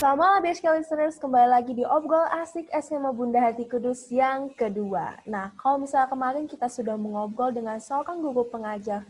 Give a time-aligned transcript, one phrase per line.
[0.00, 5.20] Selamat malam BSK listeners, kembali lagi di Obrol Asik SMA Bunda Hati Kudus yang kedua.
[5.28, 9.04] Nah, kalau misalnya kemarin kita sudah mengobrol dengan seorang guru pengajar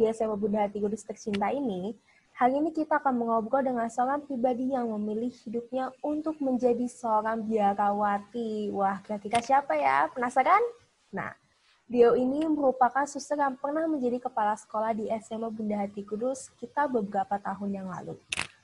[0.00, 1.92] di SMA Bunda Hati Kudus tercinta ini,
[2.32, 8.72] hari ini kita akan mengobrol dengan seorang pribadi yang memilih hidupnya untuk menjadi seorang biarawati.
[8.72, 10.08] Wah, kira-kira siapa ya?
[10.08, 10.64] Penasaran?
[11.12, 11.36] Nah,
[11.84, 16.88] Dio ini merupakan suster yang pernah menjadi kepala sekolah di SMA Bunda Hati Kudus kita
[16.88, 18.16] beberapa tahun yang lalu.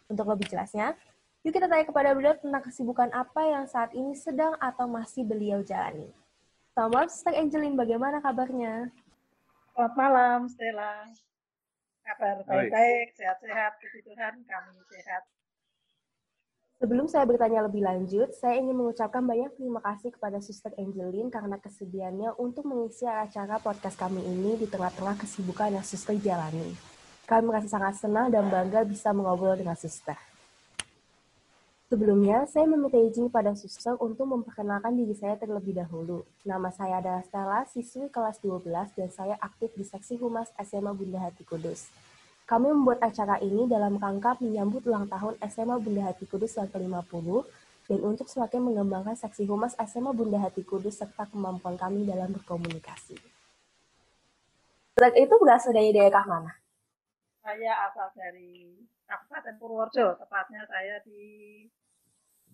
[0.08, 0.97] Untuk lebih jelasnya,
[1.46, 5.62] Yuk kita tanya kepada beliau tentang kesibukan apa yang saat ini sedang atau masih beliau
[5.62, 6.10] jalani.
[6.74, 7.78] Selamat malam, Sister Angelin.
[7.78, 8.91] Bagaimana kabarnya?
[9.70, 11.06] Selamat malam, Stella.
[12.02, 15.22] Kabar baik-baik, sehat-sehat, puji Tuhan, kami sehat.
[16.82, 21.62] Sebelum saya bertanya lebih lanjut, saya ingin mengucapkan banyak terima kasih kepada Sister Angelin karena
[21.62, 26.74] kesediaannya untuk mengisi acara podcast kami ini di tengah-tengah kesibukan yang Sister jalani.
[27.30, 30.34] Kami merasa sangat senang dan bangga bisa mengobrol dengan Sister.
[31.87, 36.27] Sebelumnya, saya meminta izin pada suster untuk memperkenalkan diri saya terlebih dahulu.
[36.42, 41.23] Nama saya adalah Stella, siswi kelas 12, dan saya aktif di Seksi Humas SMA Bunda
[41.23, 41.87] Hati Kudus.
[42.42, 47.47] Kami membuat acara ini dalam rangka menyambut ulang tahun SMA Bunda Hati Kudus yang ke-50,
[47.87, 53.14] dan untuk semakin mengembangkan Seksi Humas SMA Bunda Hati Kudus serta kemampuan kami dalam berkomunikasi.
[55.14, 56.51] itu berasal dari daerah mana?
[57.47, 58.75] Saya asal dari
[59.06, 61.22] Kabupaten Purworejo, tepatnya saya di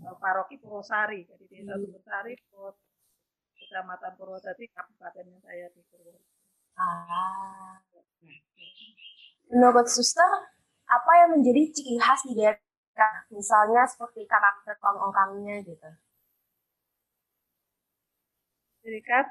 [0.04, 1.82] uh, Paroki Purwosari, jadi desa hmm.
[1.88, 2.32] Sumbersari,
[3.56, 6.28] Kecamatan Purwodadi, kabupatennya saya di Purworejo.
[6.76, 7.80] Ah.
[9.52, 10.28] Menurut suster,
[10.88, 12.60] apa yang menjadi ciri khas di daerah,
[13.32, 15.88] misalnya seperti karakter orang-orangnya gitu?
[18.84, 19.28] Ciri khas?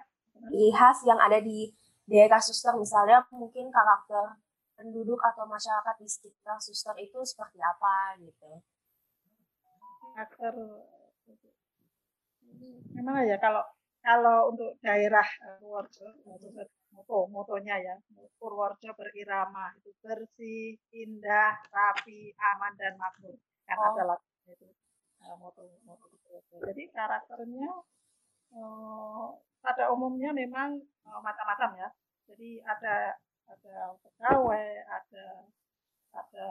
[0.50, 1.70] Ciri khas yang ada di
[2.10, 4.42] daerah suster, misalnya mungkin karakter
[4.82, 8.66] penduduk atau masyarakat di sekitar suster itu seperti apa gitu.
[10.18, 10.54] Karakter
[12.92, 13.62] gimana ya kalau
[14.02, 16.10] kalau untuk daerah eh, Purworejo
[16.92, 17.96] moto motonya ya
[18.42, 23.38] Purworejo berirama itu bersih indah rapi aman dan makmur.
[23.70, 23.86] Kan oh.
[23.94, 24.68] ada lagunya itu
[25.22, 26.10] uh, moto moto
[26.52, 27.70] jadi karakternya
[28.58, 29.28] uh,
[29.62, 31.90] pada umumnya memang macam-macam ya.
[32.30, 33.16] Jadi ada
[33.52, 35.26] ada pegawai, ada
[36.12, 36.48] ada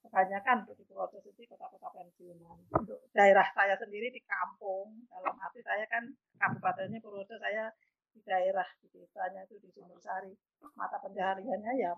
[0.00, 2.56] kebanyakan di Purworejo kota-kota pensiunan.
[2.72, 6.04] Untuk daerah saya sendiri di kampung, dalam arti saya kan
[6.40, 7.68] kabupatennya Purworejo, saya
[8.12, 10.32] di daerah di desanya itu di Sumbersari.
[10.76, 11.92] Mata pencahariannya ya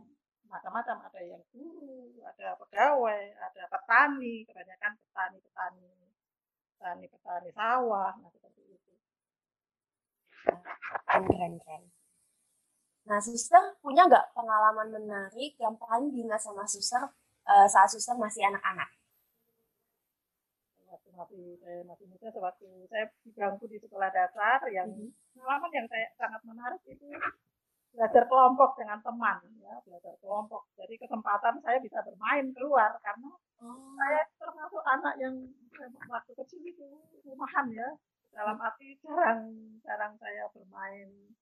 [0.44, 5.91] macam-macam, ada yang guru, ada pegawai, ada petani, kebanyakan petani-petani,
[6.76, 8.93] petani-petani sawah, nah seperti itu.
[10.44, 11.82] Keren, keren.
[13.04, 17.04] Nah, suster punya nggak pengalaman menarik yang paling diingat sama suster
[17.44, 18.88] uh, saat suster masih anak-anak?
[20.88, 25.12] Waktu masih saya masih muda, sewaktu saya diganggu di sekolah dasar, yang -hmm.
[25.37, 27.12] pengalaman yang saya sangat menarik itu
[27.94, 30.64] belajar kelompok dengan teman, ya belajar kelompok.
[30.75, 33.31] Jadi kesempatan saya bisa bermain keluar karena
[33.62, 33.94] oh.
[34.00, 35.34] saya termasuk anak yang
[36.09, 36.88] waktu kecil itu
[37.22, 37.88] rumahan ya,
[38.32, 39.53] dalam arti jarang
[39.84, 41.37] jarang saya bermain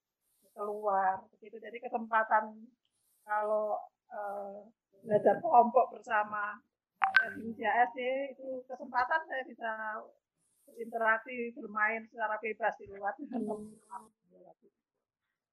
[0.53, 2.69] keluar begitu jadi kesempatan
[3.25, 3.81] kalau
[4.13, 4.69] uh,
[5.03, 6.61] belajar kelompok bersama
[7.27, 7.99] Indonesia SD
[8.37, 9.71] itu kesempatan saya bisa
[10.69, 13.81] berinteraksi bermain secara bebas di luar hmm.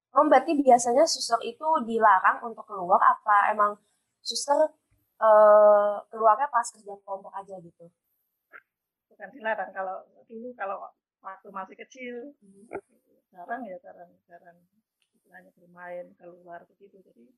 [0.10, 3.78] Oh, berarti biasanya suster itu dilarang untuk keluar apa emang
[4.26, 4.58] suster
[5.22, 7.86] uh, keluarnya pas kerja kelompok aja gitu?
[9.14, 10.82] Bukan dilarang kalau dulu kalau
[11.22, 12.74] waktu masih kecil hmm.
[13.30, 14.58] jarang ya jarang jarang
[15.30, 16.98] istilahnya bermain keluar begitu.
[17.06, 17.30] Jadi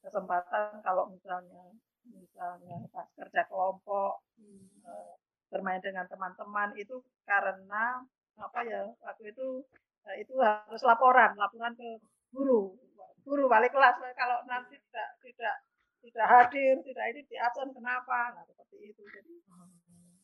[0.00, 1.68] kesempatan kalau misalnya
[2.08, 4.80] misalnya pas kerja kelompok hmm.
[4.86, 5.14] Eh,
[5.52, 6.96] bermain dengan teman-teman itu
[7.28, 8.00] karena
[8.40, 9.60] apa ya waktu itu
[10.08, 12.00] eh, itu harus laporan laporan ke
[12.32, 12.72] guru.
[13.20, 15.56] Guru balik kelas kalau nanti tidak tidak
[16.00, 18.32] tidak hadir tidak ini di absen kenapa?
[18.32, 19.04] Nah seperti itu.
[19.12, 19.44] Jadi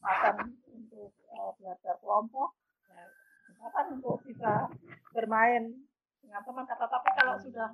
[0.00, 2.58] akan untuk uh, belajar kelompok
[2.90, 3.04] ya,
[3.46, 4.66] kesempatan untuk bisa
[5.14, 5.91] bermain
[6.22, 7.69] dengan teman kata tapi kalau sudah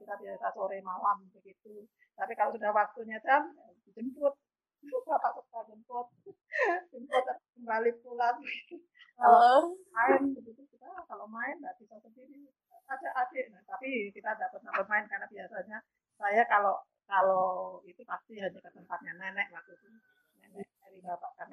[0.00, 1.84] kita biasa sore malam begitu.
[2.16, 3.52] Tapi kalau sudah waktunya jam
[3.84, 4.34] dijemput
[5.08, 6.08] bapak suka jemput.
[6.90, 7.24] Jemput
[7.54, 8.40] kembali pulang.
[9.20, 12.48] Kalau main begitu kita kalau main nggak bisa sendiri.
[12.88, 15.78] Ada adik nah, tapi kita dapat bermain karena biasanya
[16.16, 19.92] saya kalau kalau itu pasti hanya ke tempatnya nenek waktu itu.
[20.40, 21.52] Nenek dari bapak kan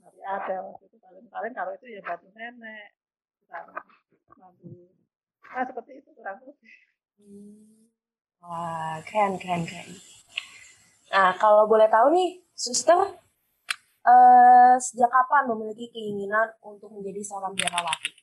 [0.00, 2.94] masih ada waktu itu paling-paling kalau itu ya bantu nenek
[3.42, 3.58] kita
[4.38, 4.94] bantu
[5.44, 6.56] Nah, seperti itu kurang lebih.
[7.20, 7.88] Hmm.
[8.40, 9.88] Wah, keren, keren, keren.
[11.10, 12.96] Nah, kalau boleh tahu nih, suster,
[14.04, 18.20] uh, sejak kapan memiliki keinginan untuk menjadi seorang biarawati?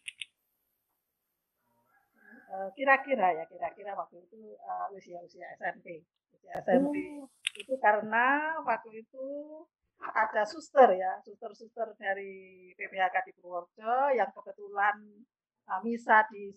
[2.57, 6.01] Eh, kira-kira ya, kira-kira waktu itu uh, usia-usia SMP.
[6.33, 7.27] Usia SMP hmm.
[7.59, 9.25] itu karena waktu itu
[9.99, 14.95] ada suster ya, suster-suster dari PPHK di Purworejo yang kebetulan
[15.69, 16.55] uh, misa di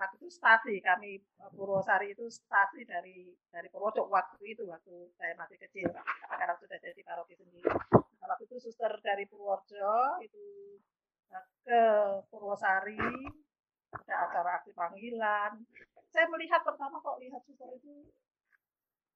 [0.00, 1.20] waktu itu stasi kami
[1.52, 5.92] Purwosari itu stasi dari dari Purworejo waktu itu waktu saya masih kecil.
[6.24, 7.68] Sekarang sudah jadi paroki sendiri.
[7.68, 10.80] Nah, waktu itu suster dari Purworejo itu
[11.68, 11.82] ke
[12.32, 13.12] Purwosari
[13.92, 15.60] ada acara aksi panggilan.
[16.08, 18.08] Saya melihat pertama kok lihat suster itu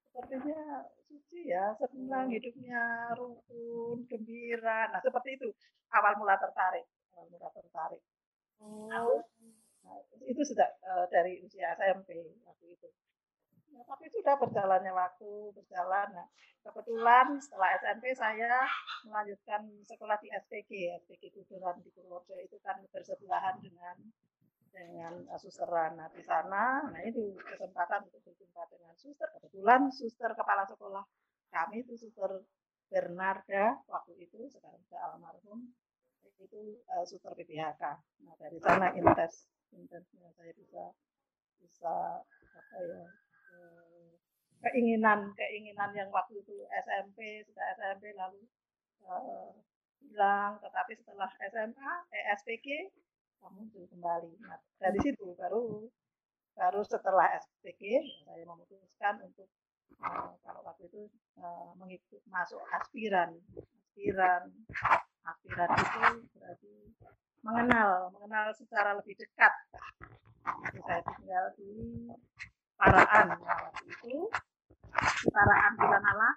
[0.04, 4.92] sepertinya suci ya senang hidupnya rukun gembira.
[4.92, 5.48] Nah seperti itu.
[5.94, 6.84] Awal mula tertarik
[7.14, 8.02] awal mula tertarik.
[8.60, 8.90] Oh.
[8.90, 9.00] Nah,
[10.24, 12.88] itu sudah uh, dari usia SMP waktu itu.
[13.74, 16.08] Ya, tapi sudah berjalannya waktu, berjalan.
[16.14, 16.26] Nah,
[16.62, 18.64] kebetulan setelah SMP saya
[19.04, 23.98] melanjutkan sekolah di SPG, SPG Kuduran di Purworejo itu kan bersebelahan dengan
[24.74, 25.98] dengan uh, susteran.
[25.98, 29.28] Nah, di sana, nah itu kesempatan untuk berjumpa dengan suster.
[29.38, 31.04] Kebetulan suster kepala sekolah
[31.54, 32.42] kami itu suster
[32.84, 35.66] Bernarda waktu itu, sekarang sudah almarhum,
[36.38, 37.82] itu uh, suster PPHK.
[38.22, 40.82] Nah, dari sana intes intensnya saya bisa
[41.60, 41.94] bisa
[42.54, 43.02] apa ya
[43.54, 44.10] eh,
[44.64, 48.42] keinginan keinginan yang waktu itu SMP sudah SMP lalu
[49.04, 49.52] uh,
[50.00, 50.60] hilang.
[50.60, 52.68] Tetapi setelah SMA eh, SPG
[53.52, 54.40] muncul kembali.
[54.40, 55.84] Nah, dari situ baru
[56.56, 57.82] baru setelah SPG
[58.24, 59.50] saya memutuskan untuk
[60.00, 63.36] uh, kalau waktu itu uh, mengikut masuk aspiran
[63.92, 64.48] aspiran
[65.24, 66.00] aspiran itu
[66.36, 66.72] berarti
[67.44, 69.52] mengenal, mengenal secara lebih dekat.
[70.84, 71.72] Saya tinggal di
[72.76, 74.28] Paraan waktu itu,
[74.94, 76.30] di Paraan Nala.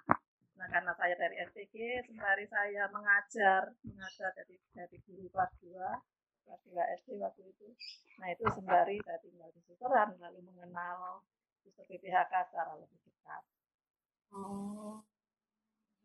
[0.58, 5.70] Nah, karena saya dari STG, sembari saya mengajar, mengajar dari, dari guru kelas 2,
[6.44, 7.68] kelas 2 SD waktu itu.
[8.18, 11.22] Nah, itu sembari saya tinggal di Suteran, lalu mengenal
[11.62, 13.42] suster PPHK secara lebih dekat.
[14.34, 14.98] Oh.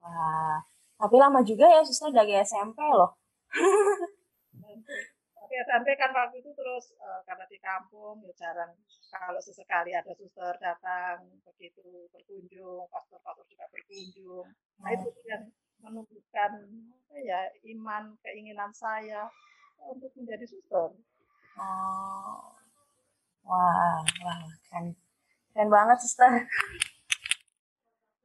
[0.04, 0.60] Wah,
[0.98, 3.18] tapi lama juga ya suster dari SMP loh.
[5.38, 8.74] Tapi SMP kan waktu itu terus uh, karena di kampung ya jarang
[9.14, 14.48] kalau sesekali ada suster datang begitu berkunjung, pastor-pastor juga berkunjung.
[14.82, 15.30] Nah itu hmm.
[15.30, 15.44] yang
[15.84, 16.52] menumbuhkan
[17.22, 19.30] ya iman keinginan saya
[19.78, 20.96] untuk menjadi suster.
[21.60, 22.54] Oh.
[23.44, 24.40] Wah, wah,
[24.72, 24.96] kan
[25.52, 26.48] keren banget suster.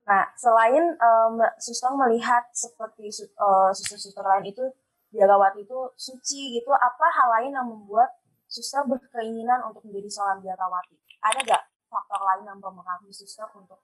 [0.09, 4.65] Nah, selain um, suster melihat seperti uh, suster-suster lain itu
[5.13, 8.13] biarawati itu suci gitu apa hal lain yang membuat
[8.49, 13.81] suster berkeinginan untuk menjadi seorang biarawati ada gak faktor lain yang mempengaruhi suster untuk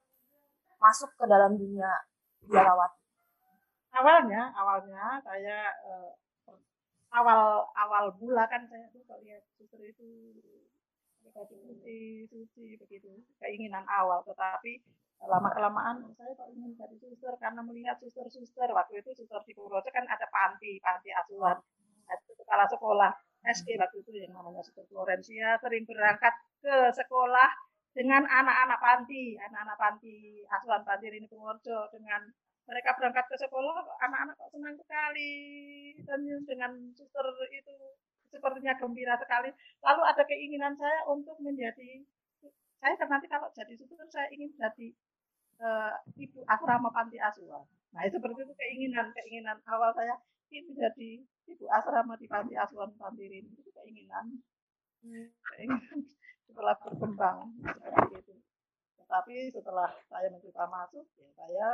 [0.77, 1.89] masuk ke dalam dunia
[2.45, 3.01] biarawati
[3.97, 6.13] awalnya awalnya saya eh,
[7.15, 10.41] awal awal bula kan saya tuh lihat suster itu
[11.25, 13.11] suci suci begitu
[13.41, 14.85] keinginan awal tetapi
[15.29, 19.91] lama kelamaan saya kok ingin jadi suster karena melihat suster-suster waktu itu suster di Purworejo
[19.91, 21.57] kan ada panti panti asuhan.
[22.05, 23.11] Itu kepala sekolah
[23.45, 27.49] SD waktu itu yang namanya suster Florencia sering berangkat ke sekolah
[27.95, 31.89] dengan anak-anak panti anak-anak panti asuhan panti ini Purworejo.
[31.95, 32.21] Dengan
[32.65, 35.33] mereka berangkat ke sekolah anak-anak kok senang sekali.
[36.05, 37.77] Dan dengan suster itu
[38.29, 39.49] sepertinya gembira sekali.
[39.81, 42.05] Lalu ada keinginan saya untuk menjadi
[42.85, 44.93] saya kan nanti kalau jadi suster saya ingin jadi
[45.61, 47.63] uh, ibu asrama panti asuhan.
[47.95, 50.19] Nah, seperti itu keinginan keinginan awal saya
[50.51, 51.11] ini menjadi
[51.51, 54.43] ibu asrama di panti asuhan panti ini itu keinginan
[55.55, 55.99] keinginan
[56.47, 58.35] setelah berkembang seperti itu.
[59.05, 61.69] Tetapi setelah saya mencoba masuk, ya saya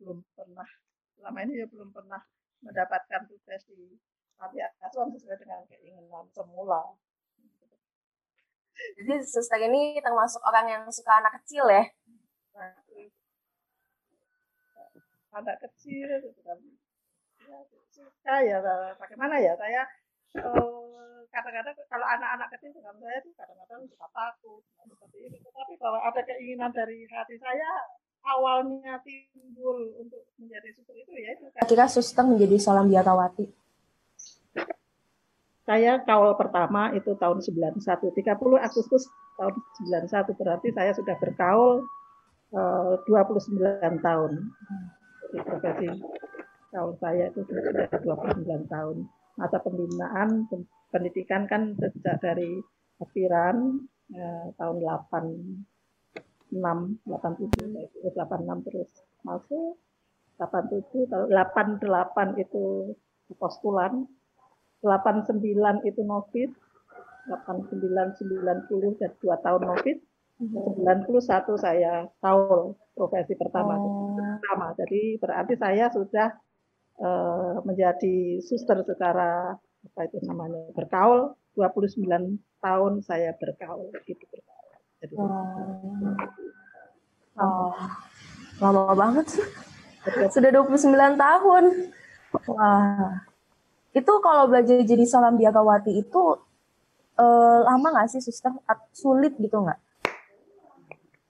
[0.00, 0.68] belum pernah
[1.14, 2.20] selama ini ya belum pernah
[2.64, 3.94] mendapatkan tugas di
[4.34, 6.98] panti asuhan sesuai dengan keinginan semula.
[8.74, 11.84] Jadi suster ini termasuk orang yang suka anak kecil ya?
[15.34, 16.58] Anak kecil gitu kan
[17.44, 17.58] ya
[17.90, 18.58] suka ya
[18.96, 19.52] bagaimana ya?
[19.58, 19.82] Saya
[20.38, 25.36] eh, kadang-kadang kalau anak-anak kecil dengan saya itu kadang-kadang suka takut seperti itu.
[25.42, 27.70] Tetapi kalau ada keinginan dari hati saya
[28.24, 33.52] awalnya timbul untuk menjadi suster itu ya itu ketika suster menjadi salam biatawati
[35.64, 38.20] saya kawal pertama itu tahun 91 30
[38.60, 39.54] Agustus tahun
[40.08, 41.84] 91 berarti saya sudah berkaul
[42.54, 43.58] 29
[43.98, 44.32] tahun
[45.34, 45.90] di profesi
[46.70, 48.96] tahun saya itu sudah 29 tahun.
[49.34, 50.46] Masa pembinaan
[50.94, 52.62] pendidikan kan sejak dari
[53.02, 53.82] aspiran
[54.14, 58.90] eh, tahun 86, 87, 86 terus
[59.26, 59.74] masuk
[60.38, 62.94] 87 kalau 88 itu
[63.38, 64.06] postulan
[64.82, 65.42] 89
[65.88, 66.50] itu novis
[67.26, 67.80] 89
[68.20, 69.98] 90 dan 2 tahun novis
[70.38, 71.14] 91
[71.56, 74.18] saya tahu profesi pertama oh.
[74.18, 76.28] pertama jadi berarti saya sudah
[76.98, 82.02] uh, menjadi suster secara apa itu namanya berkaul 29
[82.58, 86.14] tahun saya berkaul gitu berkaul jadi oh.
[87.38, 87.74] oh.
[88.58, 89.46] lama banget sih
[90.34, 91.64] sudah 29 tahun
[92.50, 93.22] wah
[93.94, 96.42] itu kalau belajar jadi salam biagawati itu
[97.18, 98.50] uh, lama nggak sih suster?
[98.90, 99.78] Sulit gitu nggak?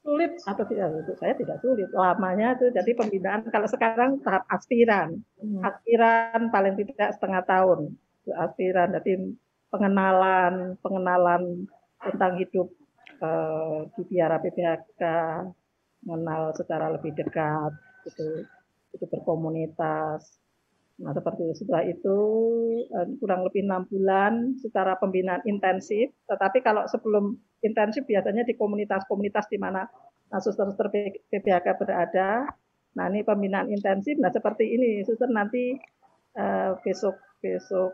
[0.04, 0.92] Sulit atau tidak?
[0.92, 1.88] Untuk saya tidak sulit.
[1.96, 3.48] Lamanya itu jadi pembinaan.
[3.48, 5.64] Kalau sekarang tahap aspiran, hmm.
[5.64, 7.96] aspiran paling tidak setengah tahun.
[8.28, 9.32] Aspiran, jadi
[9.72, 11.64] pengenalan, pengenalan
[12.04, 12.68] tentang hidup
[13.24, 15.02] uh, di biara PPHK,
[16.04, 17.72] mengenal secara lebih dekat,
[18.04, 18.44] itu,
[18.92, 20.43] itu berkomunitas,
[21.02, 21.54] Nah, seperti itu.
[21.64, 22.18] Setelah itu
[22.86, 26.14] eh, kurang lebih enam bulan secara pembinaan intensif.
[26.30, 27.34] Tetapi kalau sebelum
[27.66, 29.82] intensif biasanya di komunitas-komunitas di mana
[30.30, 30.90] nah, suster-suster
[31.30, 32.46] PPHK berada.
[32.94, 34.14] Nah, ini pembinaan intensif.
[34.22, 35.74] Nah, seperti ini, suster nanti
[36.38, 37.90] uh, besok besok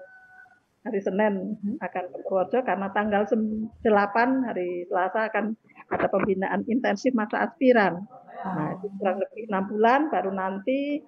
[0.81, 1.77] hari Senin mhm.
[1.81, 5.53] akan ke Purworejo karena tanggal 8 hari Selasa akan
[5.93, 8.05] ada pembinaan intensif masa aspiran.
[8.41, 11.05] Nah, itu kurang lebih enam bulan baru nanti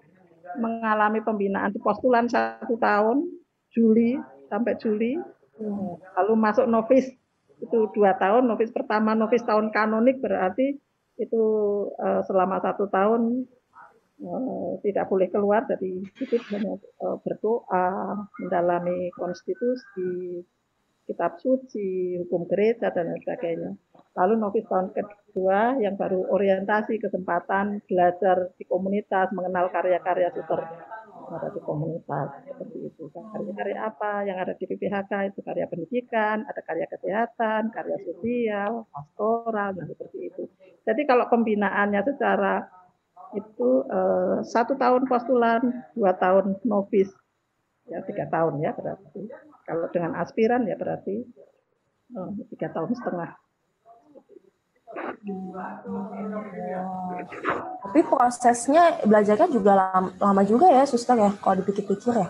[0.59, 3.25] mengalami pembinaan di postulan satu tahun
[3.73, 4.21] Juli
[4.53, 5.17] sampai Juli.
[6.19, 7.09] Lalu masuk novis
[7.63, 10.75] itu dua tahun novis pertama novis tahun kanonik berarti
[11.15, 11.43] itu
[11.95, 13.47] uh, selama satu tahun
[14.19, 20.43] uh, tidak boleh keluar dari itu hanya uh, berdoa mendalami konstitusi
[21.07, 23.71] kitab suci hukum gereja dan lain sebagainya.
[24.19, 24.91] Lalu novis tahun
[25.33, 30.61] kedua yang baru orientasi kesempatan belajar di komunitas mengenal karya-karya suster
[31.33, 36.61] ada di komunitas seperti itu karya-karya apa yang ada di PPHK itu karya pendidikan ada
[36.61, 40.45] karya kesehatan karya sosial pastoral dan seperti itu.
[40.85, 42.69] Jadi kalau pembinaannya secara
[43.33, 45.65] itu eh, satu tahun postulan
[45.97, 47.09] dua tahun novis
[47.89, 49.33] ya tiga tahun ya berarti.
[49.65, 51.25] Kalau dengan aspiran ya berarti
[52.13, 53.42] eh, tiga tahun setengah
[57.83, 62.29] tapi prosesnya belajarnya juga lama, lama juga ya, suster ya, kalau dipikir-pikir ya.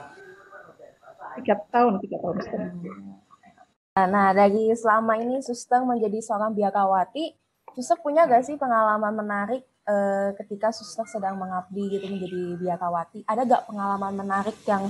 [1.40, 2.71] Tiga tahun, tiga tahun setengah.
[3.92, 7.37] Nah, dari selama ini suster menjadi seorang biakawati,
[7.76, 13.25] suster punya gak sih pengalaman menarik eh, ketika suster sedang mengabdi gitu menjadi biakawati?
[13.28, 14.88] Ada gak pengalaman menarik yang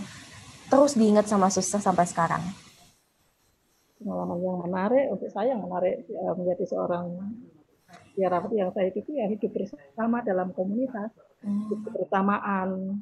[0.70, 2.42] terus diingat sama suster sampai sekarang?
[4.02, 7.06] Pengalaman yang menarik untuk saya yang menarik ya, menjadi seorang
[8.16, 11.11] ya rapat yang saya hidup ya hidup bersama dalam komunitas
[11.42, 11.68] hmm.
[11.68, 13.00] hidup bersamaan.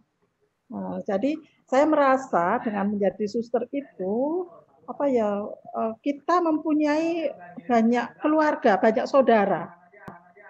[0.70, 1.35] Nah, jadi
[1.66, 4.47] saya merasa dengan menjadi suster itu
[4.87, 7.30] apa ya eh, kita mempunyai
[7.66, 9.70] banyak keluarga banyak saudara.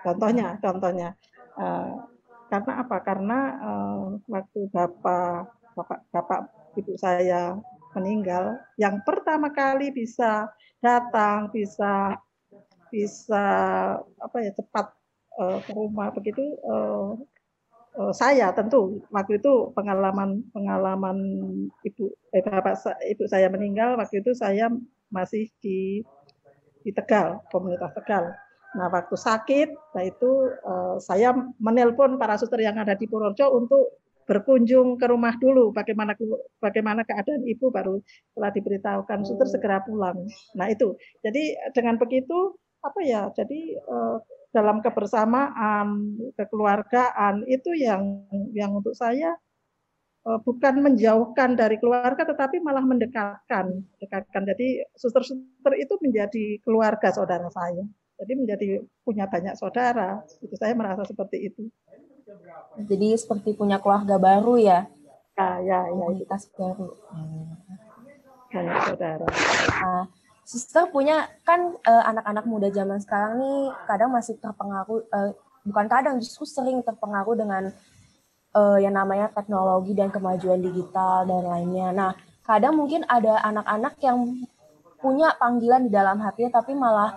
[0.01, 1.17] Contohnya contohnya
[1.57, 1.93] eh,
[2.49, 2.97] karena apa?
[3.01, 6.41] Karena eh, waktu bapak bapak bapak
[6.77, 7.57] ibu saya
[7.97, 10.47] meninggal yang pertama kali bisa
[10.79, 12.17] datang bisa
[12.93, 13.45] bisa
[14.03, 14.93] apa ya cepat
[15.39, 17.17] uh, ke rumah begitu uh,
[17.97, 21.19] uh, saya tentu waktu itu pengalaman pengalaman
[21.83, 22.79] ibu eh, bapak
[23.09, 24.71] ibu saya meninggal waktu itu saya
[25.11, 26.05] masih di
[26.81, 28.33] di Tegal komunitas Tegal.
[28.71, 30.31] Nah waktu sakit nah itu
[30.63, 36.15] uh, saya menelpon para suster yang ada di Purworejo untuk berkunjung ke rumah dulu bagaimana
[36.63, 37.99] bagaimana keadaan ibu baru
[38.31, 40.23] setelah diberitahukan suster segera pulang.
[40.55, 40.95] Nah itu.
[41.19, 44.17] Jadi dengan begitu apa ya jadi uh,
[44.51, 49.37] dalam kebersamaan kekeluargaan itu yang yang untuk saya
[50.27, 57.49] uh, bukan menjauhkan dari keluarga tetapi malah mendekatkan dekatkan jadi suster-suster itu menjadi keluarga saudara
[57.53, 57.85] saya.
[58.21, 58.67] Jadi menjadi
[59.01, 60.21] punya banyak saudara.
[60.45, 61.73] Itu saya merasa seperti itu.
[62.77, 64.85] Jadi seperti punya keluarga baru ya?
[65.41, 65.97] Ya ya, ya.
[65.97, 67.01] Komunitas baru.
[68.53, 69.25] Banyak saudara.
[69.25, 70.05] Nah,
[70.51, 75.31] Sister punya kan uh, anak-anak muda zaman sekarang nih kadang masih terpengaruh uh,
[75.63, 77.71] bukan kadang justru sering terpengaruh dengan
[78.59, 81.95] uh, yang namanya teknologi dan kemajuan digital dan lainnya.
[81.95, 82.11] Nah,
[82.43, 84.43] kadang mungkin ada anak-anak yang
[84.99, 87.15] punya panggilan di dalam hatinya tapi malah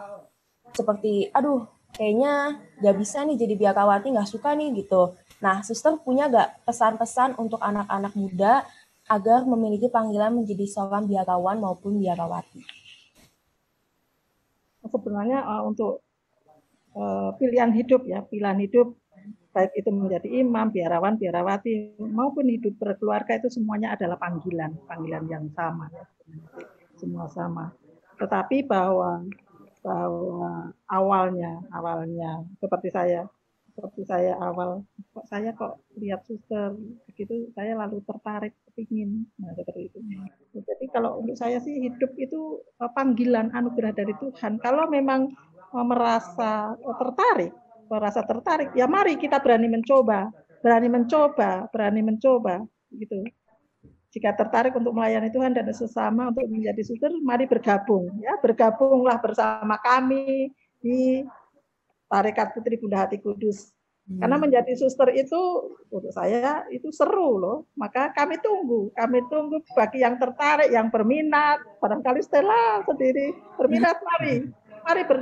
[0.69, 5.17] seperti aduh kayaknya gak bisa nih jadi biakawati nggak suka nih gitu.
[5.41, 8.61] Nah, suster punya gak pesan-pesan untuk anak-anak muda
[9.09, 12.82] agar memiliki panggilan menjadi seorang biakawan maupun biakawati?
[14.93, 16.05] Sebenarnya uh, untuk
[16.93, 18.93] uh, pilihan hidup ya pilihan hidup
[19.53, 25.45] baik itu menjadi imam, biarawan, biarawati maupun hidup berkeluarga itu semuanya adalah panggilan, panggilan yang
[25.53, 25.93] sama,
[26.97, 27.69] semua sama.
[28.17, 29.21] Tetapi bahwa
[29.85, 33.29] bahwa awalnya, awalnya seperti saya,
[33.77, 34.81] seperti saya awal,
[35.13, 36.73] kok saya kok lihat suster
[37.05, 39.97] begitu, saya lalu tertarik, kepingin, nah seperti itu.
[40.57, 44.57] Jadi kalau untuk saya sih hidup itu eh, panggilan anugerah dari Tuhan.
[44.57, 45.29] Kalau memang
[45.69, 47.53] eh, merasa tertarik,
[47.87, 50.33] merasa tertarik, ya mari kita berani mencoba,
[50.65, 52.65] berani mencoba, berani mencoba,
[52.97, 53.21] gitu.
[54.13, 59.77] Jika tertarik untuk melayani Tuhan dan sesama untuk menjadi suster, mari bergabung, ya bergabunglah bersama
[59.81, 61.25] kami di
[62.09, 63.73] Tarekat Putri Bunda Hati Kudus.
[64.03, 64.43] Karena hmm.
[64.43, 65.39] menjadi suster itu
[65.87, 67.57] untuk saya itu seru loh.
[67.79, 74.43] Maka kami tunggu, kami tunggu bagi yang tertarik, yang berminat, barangkali Stella sendiri berminat mari
[74.83, 75.19] mari ber,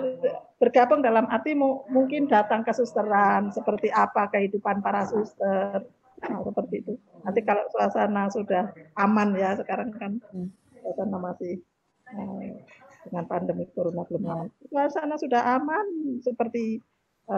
[0.58, 5.86] bergabung dalam arti mungkin datang ke susteran seperti apa kehidupan para suster.
[6.22, 6.94] Nah, seperti itu.
[7.26, 10.18] Nanti kalau suasana sudah aman ya sekarang kan.
[10.34, 10.50] Hmm.
[10.82, 11.62] suasana masih
[12.10, 12.58] eh,
[13.06, 14.50] dengan pandemi corona belum aman.
[14.70, 16.82] Suasana sudah aman seperti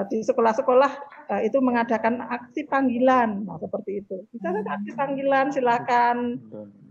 [0.09, 0.91] di sekolah-sekolah
[1.29, 6.41] eh, itu mengadakan aksi panggilan nah seperti itu bisa ada aksi panggilan silakan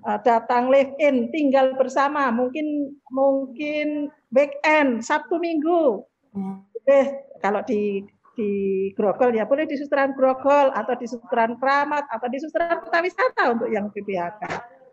[0.07, 6.07] uh, datang live in tinggal bersama mungkin mungkin weekend Sabtu Minggu
[6.37, 6.63] hmm.
[6.87, 8.51] eh kalau di di
[8.97, 13.53] Grogol ya boleh di susteran Grogol atau di susteran Kramat atau di susteran kota wisata
[13.53, 14.43] untuk yang PPHK.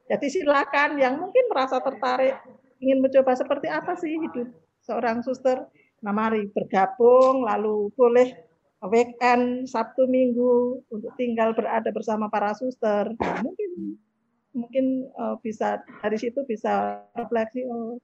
[0.09, 2.35] Jadi silakan yang mungkin merasa tertarik
[2.83, 4.47] ingin mencoba seperti apa sih hidup
[4.83, 5.67] seorang suster.
[5.99, 8.49] Nah mari bergabung lalu boleh
[8.87, 13.11] weekend Sabtu Minggu untuk tinggal berada bersama para suster.
[13.19, 13.99] Nah, mungkin
[14.55, 14.85] mungkin
[15.19, 17.99] uh, bisa dari situ bisa refleksi oh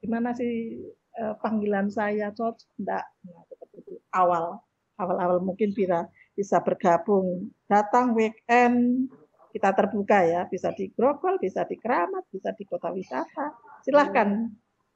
[0.00, 0.80] gimana sih
[1.20, 3.04] uh, panggilan saya cocok enggak?
[3.28, 4.56] Nah, seperti itu awal
[4.98, 7.52] awal-awal mungkin bisa bisa bergabung.
[7.68, 9.06] Datang weekend
[9.52, 13.52] kita terbuka ya bisa di Grogol bisa di Keramat bisa di kota wisata.
[13.84, 14.48] Silahkan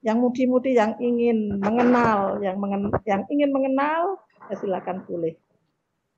[0.03, 4.19] yang mudi-mudi yang ingin mengenal yang mengen, yang ingin mengenal
[4.51, 5.33] ya silakan boleh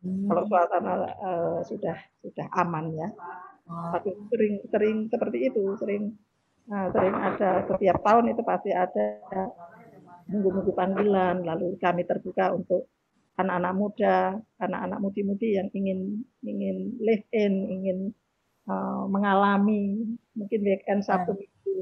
[0.02, 0.26] hmm.
[0.26, 3.10] kalau suasana uh, sudah sudah aman ya
[3.65, 6.13] tapi sering sering seperti itu, sering
[6.69, 9.17] nah, sering ada setiap tahun itu pasti ada
[10.30, 12.89] minggu-minggu panggilan, lalu kami terbuka untuk
[13.41, 14.17] anak-anak muda,
[14.62, 17.98] anak-anak mudi-mudi yang ingin ingin live in, ingin
[18.69, 21.38] uh, mengalami mungkin weekend Sabtu nah.
[21.41, 21.78] Minggu.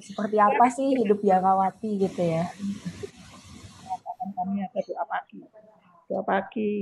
[0.00, 2.44] Seperti apa sih hidup Yakawati gitu ya?
[4.36, 5.40] Kami ada doa pagi,
[6.08, 6.72] doa pagi,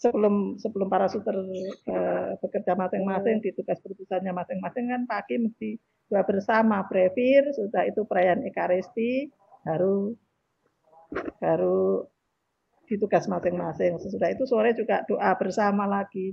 [0.00, 5.70] sebelum sebelum para suter uh, bekerja masing-masing di tugas perutusannya masing-masing kan pagi mesti
[6.08, 6.80] dua bersama.
[6.88, 9.28] Brevir sudah itu perayaan ekaristi
[9.64, 10.16] baru
[11.36, 12.08] baru
[12.88, 14.00] di tugas masing-masing.
[14.00, 16.32] Sesudah itu sore juga doa bersama lagi.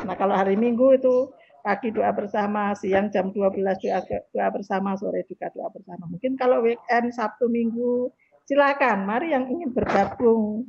[0.00, 1.30] Nah kalau hari minggu itu
[1.64, 6.60] pagi doa bersama siang jam 12 doa, doa bersama sore juga doa bersama mungkin kalau
[6.60, 8.12] weekend Sabtu Minggu
[8.44, 10.68] silakan mari yang ingin bergabung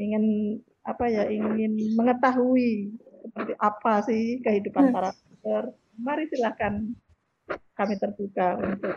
[0.00, 4.94] ingin apa ya ingin mengetahui seperti apa sih kehidupan hmm.
[4.96, 5.62] para dokter,
[6.00, 6.88] mari silahkan
[7.76, 8.96] kami terbuka untuk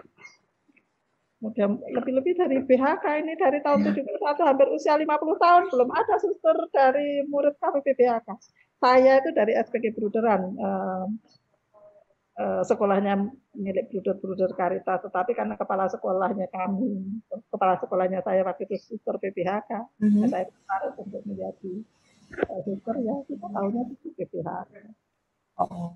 [1.43, 4.47] mudah lebih-lebih dari BHK ini dari tahun 71 hmm.
[4.47, 5.11] hampir usia 50
[5.43, 8.27] tahun belum ada suster dari murid kami BHK.
[8.83, 11.07] Saya itu dari SPG Bruderan uh,
[12.35, 18.75] uh, sekolahnya milik bruder-bruder Karitas tetapi karena kepala sekolahnya kami kepala sekolahnya saya waktu itu
[18.81, 19.71] suster PPHK
[20.03, 20.27] mm-hmm.
[20.27, 21.73] saya tertarik untuk menjadi
[22.67, 24.73] suster ya kita tahunya itu PPHK
[25.63, 25.95] oh.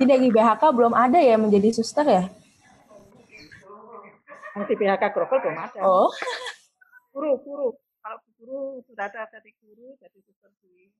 [0.00, 2.24] tidak di BHK belum ada ya menjadi suster ya?
[4.58, 5.80] Yang di PPHK Grogol belum ada.
[5.84, 6.08] Oh.
[7.12, 7.83] Guru guru kalau
[8.44, 10.92] guru sudah ada jadi guru jadi suster di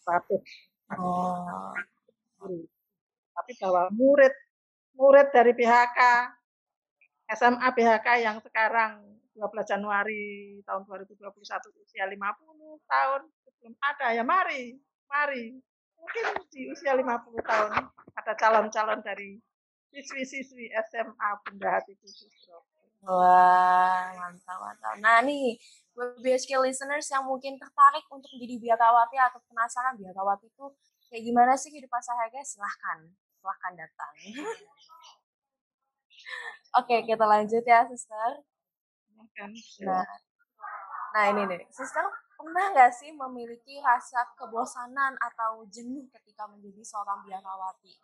[0.00, 0.44] status.
[0.96, 1.76] Oh.
[3.36, 4.32] Tapi bahwa murid
[4.96, 6.00] murid dari PHK
[7.36, 9.04] SMA PHK yang sekarang
[9.36, 11.36] 12 Januari tahun 2021
[11.84, 12.16] usia 50
[12.88, 13.22] tahun
[13.60, 14.16] belum ada.
[14.16, 14.80] Ya mari
[15.12, 15.52] mari.
[16.00, 17.04] Mungkin di usia 50
[17.44, 19.36] tahun ada calon-calon dari
[19.92, 22.32] siswi-siswi SMA Bunda Hati Khusus
[23.06, 24.98] Wah, mantap, mantap.
[24.98, 25.54] Nah, nih,
[25.94, 30.66] buat BSK listeners yang mungkin tertarik untuk menjadi biakawati atau penasaran biakawati itu
[31.06, 33.06] kayak gimana sih kehidupan sehari silahkan,
[33.38, 34.12] silahkan datang.
[36.82, 38.42] Oke, kita lanjut ya, Sister.
[39.86, 40.04] Nah,
[41.14, 42.04] nah ini nih, Sister,
[42.36, 47.94] pernah nggak sih memiliki rasa kebosanan atau jenuh ketika menjadi seorang biakawati?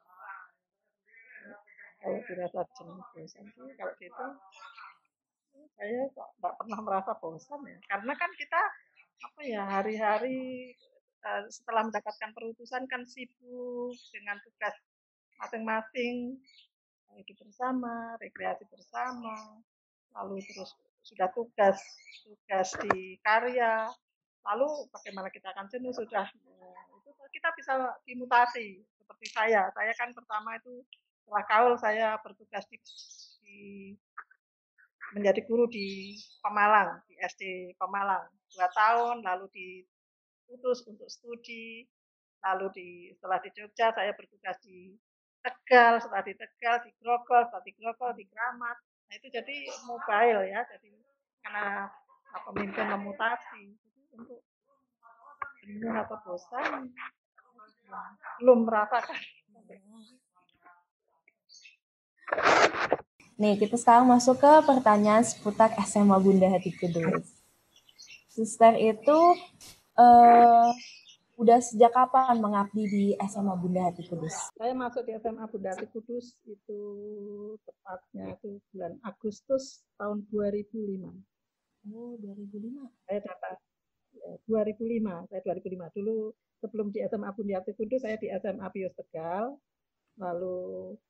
[2.03, 4.27] Kalau dirasa jenuh bosan sih, kalau gitu
[5.77, 7.79] saya nggak pernah merasa bosan ya.
[7.89, 8.63] Karena kan kita
[9.23, 10.73] apa ya hari-hari
[11.23, 14.75] uh, setelah mendapatkan perutusan kan sibuk dengan tugas
[15.39, 16.39] masing-masing
[17.13, 19.61] hidup bersama rekreasi bersama
[20.17, 20.73] lalu terus
[21.05, 21.77] sudah tugas
[22.25, 23.91] tugas di karya
[24.43, 26.27] lalu bagaimana kita akan jenuh sudah.
[26.47, 27.73] Uh, itu kita bisa
[28.07, 29.71] dimutasi seperti saya.
[29.71, 30.83] Saya kan pertama itu
[31.23, 32.79] setelah kaul saya bertugas di,
[33.43, 33.61] di
[35.13, 38.29] menjadi guru di Pemalang, di SD Pemalang.
[38.53, 41.85] Dua tahun, lalu diputus untuk studi,
[42.45, 44.97] lalu di setelah di Jogja saya bertugas di
[45.43, 48.79] Tegal, setelah di Tegal, di Grogol, setelah di Grogol, di Kramat.
[49.11, 50.91] Nah itu jadi mobile ya, jadi
[51.43, 51.91] karena
[52.49, 53.65] pemimpin memutasi.
[53.75, 54.41] Jadi untuk
[55.63, 56.91] jenuh atau bosan
[58.43, 59.19] belum merasakan.
[63.41, 67.33] Nih, kita sekarang masuk ke pertanyaan seputar SMA Bunda Hati Kudus.
[68.29, 69.19] Suster itu
[69.97, 70.69] uh,
[71.41, 74.53] udah sejak kapan mengabdi di SMA Bunda Hati Kudus?
[74.53, 76.81] Saya masuk di SMA Bunda Hati Kudus itu
[77.65, 81.09] tepatnya itu bulan Agustus tahun 2005.
[81.93, 83.09] Oh, 2005.
[83.09, 83.57] Saya dapat
[84.13, 85.97] ya, 2005, saya 2005.
[85.97, 86.17] Dulu
[86.61, 89.57] sebelum di SMA Bunda Hati Kudus, saya di SMA Pius Tegal.
[90.21, 91.01] Lalu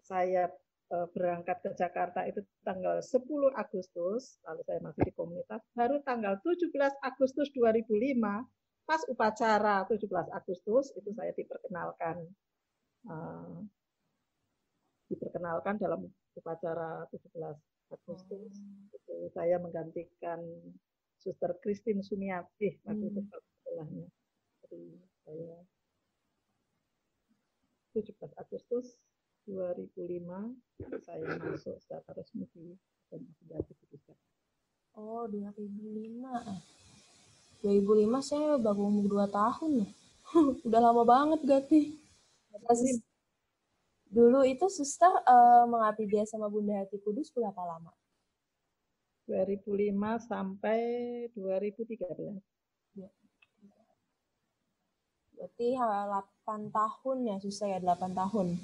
[0.00, 0.48] saya
[0.86, 3.26] berangkat ke Jakarta itu tanggal 10
[3.58, 6.70] Agustus, lalu saya masih di komunitas, baru tanggal 17
[7.02, 8.22] Agustus 2005,
[8.86, 12.22] pas upacara 17 Agustus, itu saya diperkenalkan.
[13.06, 13.66] Uh,
[15.06, 18.52] diperkenalkan dalam upacara 17 Agustus.
[18.58, 18.90] Hmm.
[18.94, 20.42] Itu saya menggantikan
[21.16, 23.30] Suster Christine Sumiati waktu itu hmm.
[23.30, 24.06] sekolahnya.
[24.66, 24.82] Jadi
[25.22, 25.54] saya
[27.94, 28.86] 17 Agustus
[29.46, 32.74] 2005 saya masuk secara resmi di
[33.06, 34.02] SMA Kudus.
[34.98, 37.62] Oh, 2005.
[37.62, 39.88] 2005 saya baru umur 2 tahun ya.
[40.66, 41.94] Udah lama banget Gati.
[42.66, 42.98] Masih
[44.10, 47.94] dulu itu suster uh, mengabdi dia sama Bunda Hati Kudus berapa lama?
[49.30, 49.94] 2005
[50.26, 50.82] sampai
[51.34, 52.38] 2013.
[52.98, 53.10] Ya.
[55.38, 58.58] Berarti 8 tahun ya susah ya 8 tahun.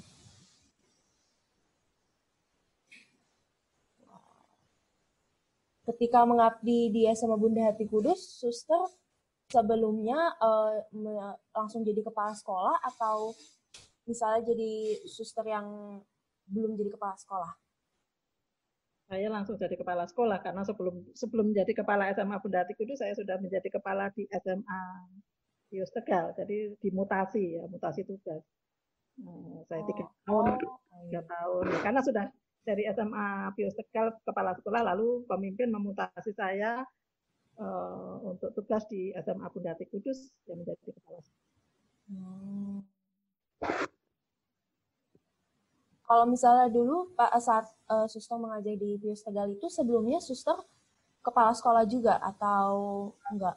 [5.83, 8.79] Ketika mengabdi di SMA Bunda Hati Kudus, suster
[9.51, 10.79] sebelumnya uh,
[11.53, 13.35] langsung jadi kepala sekolah atau
[14.07, 15.99] misalnya jadi suster yang
[16.47, 17.51] belum jadi kepala sekolah?
[19.03, 23.13] Saya langsung jadi kepala sekolah karena sebelum sebelum jadi kepala SMA Bunda Hati Kudus saya
[23.13, 24.81] sudah menjadi kepala di SMA
[25.73, 28.45] Yus Tegal, jadi dimutasi ya, mutasi tugas.
[29.17, 30.45] Nah, saya tiga oh.
[30.45, 30.45] tahun,
[31.09, 32.25] tiga tahun, karena sudah
[32.63, 36.83] dari SMA Pius Tegal kepala sekolah lalu pemimpin memutasi saya
[37.59, 41.51] uh, untuk tugas di SMA Bundati Kudus yang menjadi kepala sekolah.
[42.03, 42.75] Hmm.
[46.03, 50.55] Kalau misalnya dulu Pak saat uh, suster mengajar di Pius Tegal itu sebelumnya suster
[51.23, 52.71] kepala sekolah juga atau
[53.31, 53.55] enggak?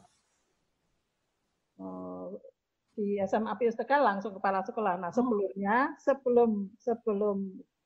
[1.77, 2.33] Uh,
[2.97, 4.97] di SMA Pius Tegal langsung kepala sekolah.
[4.97, 5.15] Nah, oh.
[5.15, 7.37] sebelumnya sebelum sebelum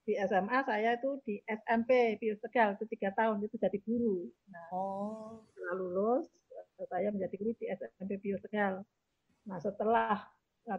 [0.01, 4.25] di SMA saya itu di SMP Pius Tegal itu tiga tahun itu jadi guru.
[4.49, 5.45] Nah, oh.
[5.45, 6.25] setelah lulus
[6.89, 8.81] saya menjadi guru di SMP Pius Tegal.
[9.45, 10.17] Nah setelah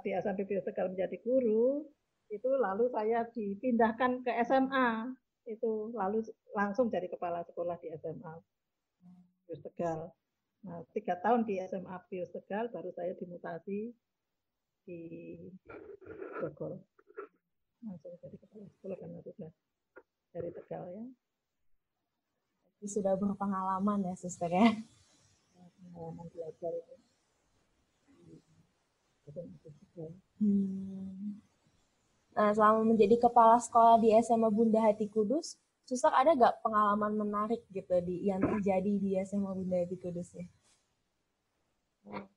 [0.02, 1.87] di SMP Pius Tegal menjadi guru
[2.32, 5.12] itu lalu saya dipindahkan ke SMA
[5.44, 6.22] itu lalu
[6.54, 8.35] langsung jadi kepala sekolah di SMA
[9.46, 10.11] Pius Tegal.
[10.66, 13.94] Nah tiga tahun di SMA Pius Tegal baru saya dimutasi
[14.82, 15.00] di
[16.42, 16.74] Bogor
[17.83, 19.51] langsung jadi kepala sekolah karena sudah
[20.33, 21.05] dari Tegal ya.
[22.79, 24.71] Jadi sudah berpengalaman ya suster ya.
[25.83, 26.95] Pengalaman belajar itu.
[30.42, 31.38] Hmm.
[32.33, 37.62] Nah, selama menjadi kepala sekolah di SMA Bunda Hati Kudus, suster ada gak pengalaman menarik
[37.71, 40.47] gitu di yang terjadi di SMA Bunda Hati Kudus ya?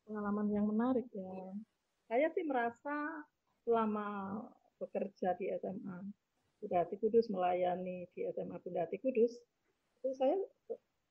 [0.06, 1.58] Pengalaman yang menarik ya.
[2.06, 3.26] Saya sih merasa
[3.66, 4.38] selama
[4.80, 5.98] bekerja di SMA
[6.60, 9.36] Bundati Kudus, melayani di SMA Bundati Kudus,
[10.02, 10.38] itu saya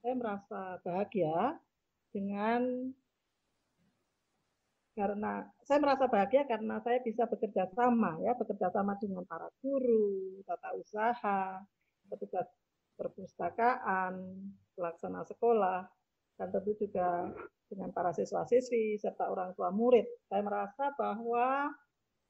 [0.05, 1.57] saya merasa bahagia
[2.13, 2.93] dengan
[4.95, 10.39] karena saya merasa bahagia karena saya bisa bekerja sama ya bekerja sama dengan para guru,
[10.47, 11.59] tata usaha,
[12.07, 12.47] petugas
[12.95, 14.15] perpustakaan,
[14.79, 15.83] pelaksana sekolah,
[16.39, 17.27] dan tentu juga
[17.67, 20.07] dengan para siswa-siswi serta orang tua murid.
[20.31, 21.75] Saya merasa bahwa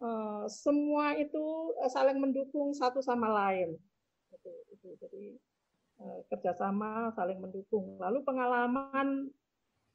[0.04, 3.72] Eh, semua itu eh, saling mendukung satu sama lain.
[4.28, 4.88] Itu, itu.
[5.00, 5.24] Jadi
[6.04, 7.96] eh, kerjasama, saling mendukung.
[7.96, 9.32] Lalu pengalaman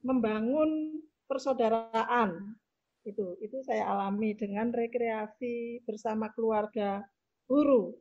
[0.01, 0.97] membangun
[1.29, 2.57] persaudaraan
[3.07, 6.99] itu itu saya alami dengan rekreasi bersama keluarga
[7.47, 7.95] guru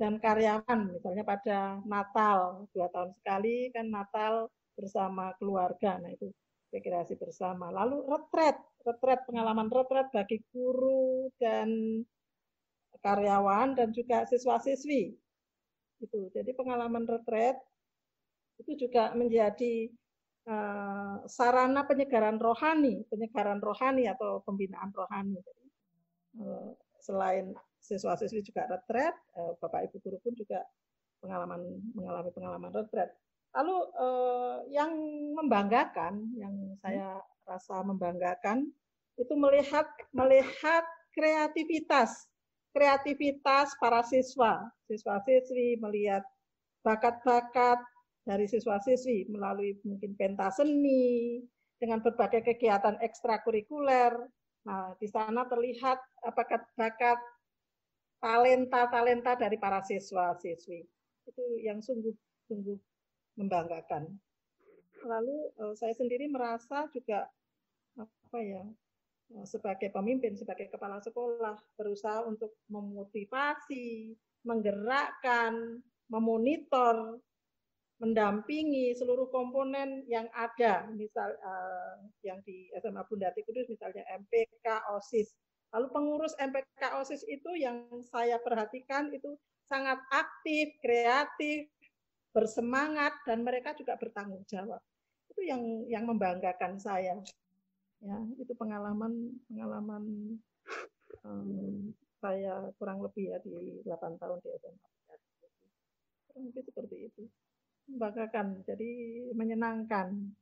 [0.00, 6.32] dan karyawan misalnya pada Natal dua tahun sekali kan Natal bersama keluarga nah itu
[6.72, 11.68] rekreasi bersama lalu retret retret pengalaman retret bagi guru dan
[13.00, 15.12] karyawan dan juga siswa-siswi
[16.00, 17.56] itu jadi pengalaman retret
[18.60, 19.90] itu juga menjadi
[20.46, 25.40] uh, sarana penyegaran rohani penyegaran rohani atau pembinaan rohani
[26.38, 27.52] uh, selain
[27.84, 30.64] siswa-siswi juga retret, eh, Bapak Ibu guru pun juga
[31.20, 31.60] pengalaman
[31.92, 33.12] mengalami pengalaman retret.
[33.52, 34.92] Lalu eh, yang
[35.36, 38.66] membanggakan, yang saya rasa membanggakan
[39.20, 42.26] itu melihat melihat kreativitas
[42.74, 46.26] kreativitas para siswa, siswa-siswi melihat
[46.82, 47.78] bakat-bakat
[48.26, 51.40] dari siswa-siswi melalui mungkin pentas seni
[51.78, 54.12] dengan berbagai kegiatan ekstrakurikuler.
[54.66, 56.02] Nah, di sana terlihat
[56.34, 57.18] bakat-bakat
[58.18, 60.82] talenta-talenta dari para siswa-siswi.
[61.30, 62.78] Itu yang sungguh-sungguh
[63.38, 64.10] membanggakan.
[65.04, 67.28] Lalu eh, saya sendiri merasa juga
[68.00, 68.64] apa ya
[69.36, 74.16] eh, sebagai pemimpin, sebagai kepala sekolah berusaha untuk memotivasi,
[74.48, 77.20] menggerakkan, memonitor,
[78.02, 85.30] mendampingi seluruh komponen yang ada, misal uh, yang di SMA Bunda Kudus, misalnya MPK, OSIS,
[85.74, 89.34] Lalu pengurus MPK OSIS itu yang saya perhatikan itu
[89.66, 91.66] sangat aktif, kreatif,
[92.30, 94.78] bersemangat dan mereka juga bertanggung jawab.
[95.34, 97.18] Itu yang yang membanggakan saya.
[98.04, 100.02] Ya, itu pengalaman pengalaman
[101.26, 101.90] um,
[102.22, 104.88] saya kurang lebih ya di 8 tahun di SMA.
[106.38, 107.22] Lebih seperti itu.
[107.90, 108.90] Membanggakan, jadi
[109.36, 110.32] menyenangkan.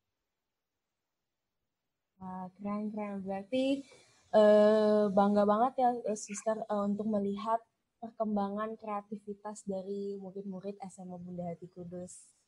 [2.54, 3.18] Keren keren.
[3.26, 3.82] Berarti
[4.30, 7.58] uh, bangga banget ya uh, Sister uh, untuk melihat
[8.02, 12.41] perkembangan kreativitas dari murid-murid SMA Bunda Hati Kudus.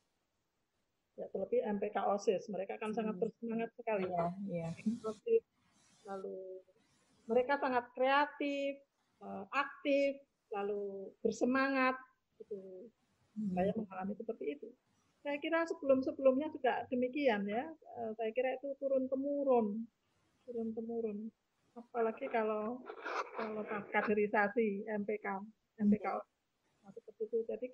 [1.15, 2.99] Ya, terlebih MPK OSIS, mereka kan hmm.
[2.99, 4.11] sangat bersemangat sekali.
[4.11, 4.71] Ya, ya.
[6.11, 6.39] Lalu
[7.31, 8.83] mereka sangat kreatif,
[9.55, 10.19] aktif,
[10.51, 11.95] lalu bersemangat.
[12.43, 12.91] Itu
[13.39, 13.55] hmm.
[13.55, 14.69] saya mengalami seperti itu.
[15.23, 17.65] Saya kira sebelum-sebelumnya juga demikian ya.
[18.19, 19.87] Saya kira itu turun temurun,
[20.45, 21.31] turun temurun
[21.75, 22.79] apalagi kalau
[23.35, 25.27] kalau kaderisasi MPK
[25.83, 26.07] MPK
[26.95, 27.67] seperti itu jadi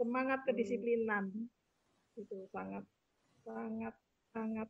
[0.00, 0.46] semangat hmm.
[0.48, 1.24] kedisiplinan
[2.18, 2.84] itu sangat
[3.44, 3.94] sangat
[4.32, 4.68] sangat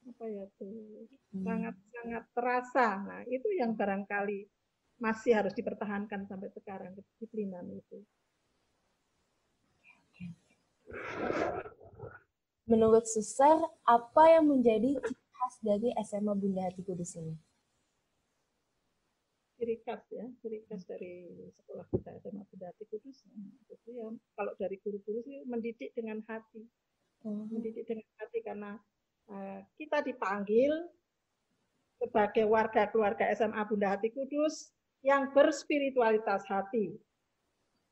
[0.00, 1.04] apa ya tuh
[1.36, 1.44] hmm.
[1.44, 2.86] sangat sangat terasa.
[3.04, 4.48] Nah itu yang barangkali
[5.00, 7.98] masih harus dipertahankan sampai sekarang kedisiplinan itu.
[12.66, 17.49] Menurut Suster apa yang menjadi ciri khas dari SMA Bunda Hati Kudus ini
[19.60, 21.28] ciri khas ya, ciri khas dari
[21.60, 23.28] sekolah kita SMA Bendati Kudus.
[23.68, 26.64] Itu ya, kalau dari guru-guru sih mendidik dengan hati,
[27.28, 27.52] hmm.
[27.52, 28.80] mendidik dengan hati karena
[29.28, 30.72] uh, kita dipanggil
[32.00, 34.72] sebagai warga keluarga SMA Bunda Hati Kudus
[35.04, 36.96] yang berspiritualitas hati,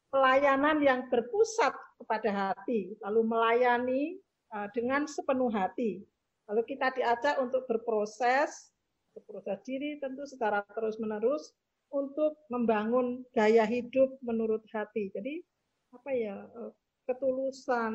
[0.09, 4.17] pelayanan yang berpusat kepada hati, lalu melayani
[4.57, 6.01] uh, dengan sepenuh hati.
[6.49, 8.73] Lalu kita diajak untuk berproses
[9.25, 11.55] proses diri tentu secara terus-menerus
[11.89, 15.09] untuk membangun gaya hidup menurut hati.
[15.15, 15.41] Jadi
[15.95, 16.73] apa ya eh,
[17.09, 17.95] ketulusan.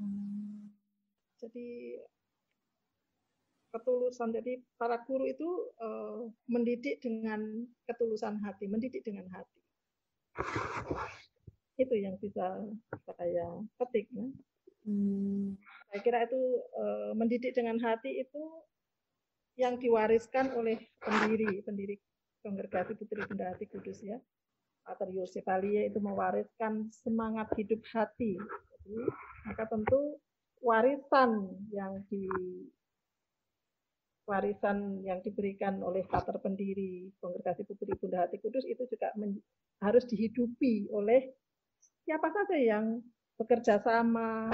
[0.00, 0.72] Hmm.
[1.38, 2.00] Jadi
[3.70, 4.32] ketulusan.
[4.32, 9.60] Jadi para guru itu uh, mendidik dengan ketulusan hati, mendidik dengan hati.
[11.76, 12.58] Itu yang bisa
[13.06, 14.08] saya petik.
[14.10, 14.24] Ya.
[14.88, 15.54] Hmm.
[15.92, 16.40] Saya kira itu
[16.80, 18.42] uh, mendidik dengan hati itu
[19.58, 21.98] yang diwariskan oleh pendiri pendiri
[22.46, 24.16] kongregasi Putri Bunda Hati Kudus ya.
[24.86, 28.40] Pater Yosef itu mewariskan semangat hidup hati.
[28.40, 28.96] Jadi,
[29.44, 30.16] maka tentu
[30.64, 32.24] warisan yang di
[34.24, 39.36] warisan yang diberikan oleh pater pendiri kongregasi Putri Bunda Hati Kudus itu juga men,
[39.84, 41.36] harus dihidupi oleh
[42.06, 43.04] siapa saja yang
[43.36, 44.48] bekerja sama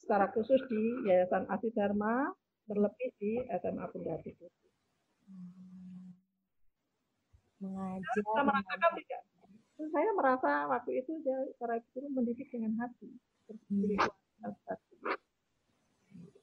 [0.00, 2.30] secara khusus di Yayasan Asi Dharma
[2.66, 4.46] terlebih di SMA Bunda itu.
[7.62, 8.14] Mengajar.
[8.36, 9.22] Sama kan tidak.
[9.76, 13.12] Saya merasa waktu itu dia para guru mendidik dengan hati.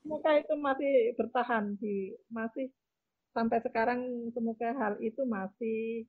[0.03, 2.69] Semoga itu masih bertahan di masih
[3.33, 6.05] sampai sekarang semoga hal itu masih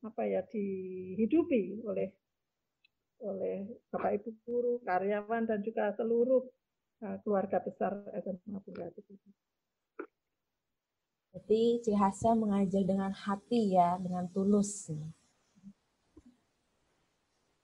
[0.00, 2.14] apa ya dihidupi oleh
[3.18, 6.57] oleh Bapak Ibu guru, karyawan dan juga seluruh uh,
[7.22, 9.36] keluarga besar SMA Bunda Hati Kudus.
[11.28, 14.90] Jadi ciri khasnya mengajar dengan hati ya, dengan tulus.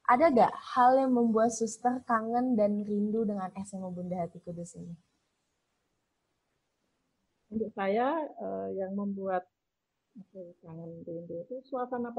[0.04, 4.94] Ada gak hal yang membuat suster kangen dan rindu dengan SMA Bunda Hati Kudus ini?
[7.50, 9.48] Untuk saya uh, yang membuat
[10.62, 12.14] kangen rindu itu suasana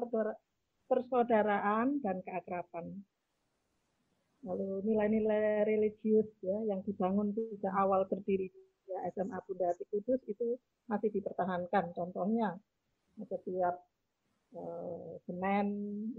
[0.90, 3.06] persaudaraan dan keakraban.
[4.46, 8.54] Lalu nilai-nilai religius ya yang dibangun sejak awal berdiri
[8.86, 11.98] ya, SMA Bunda Hati Kudus itu masih dipertahankan.
[11.98, 12.54] Contohnya
[13.26, 13.76] setiap
[14.54, 15.68] uh, Senin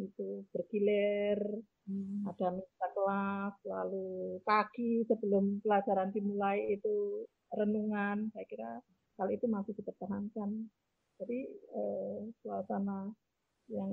[0.03, 1.39] itu bergilir,
[1.87, 2.27] hmm.
[2.27, 7.23] ada misa kelas, lalu pagi sebelum pelajaran dimulai itu
[7.55, 8.73] renungan, saya kira
[9.17, 10.69] hal itu masih dipertahankan.
[11.17, 13.09] Jadi eh, suasana
[13.73, 13.93] yang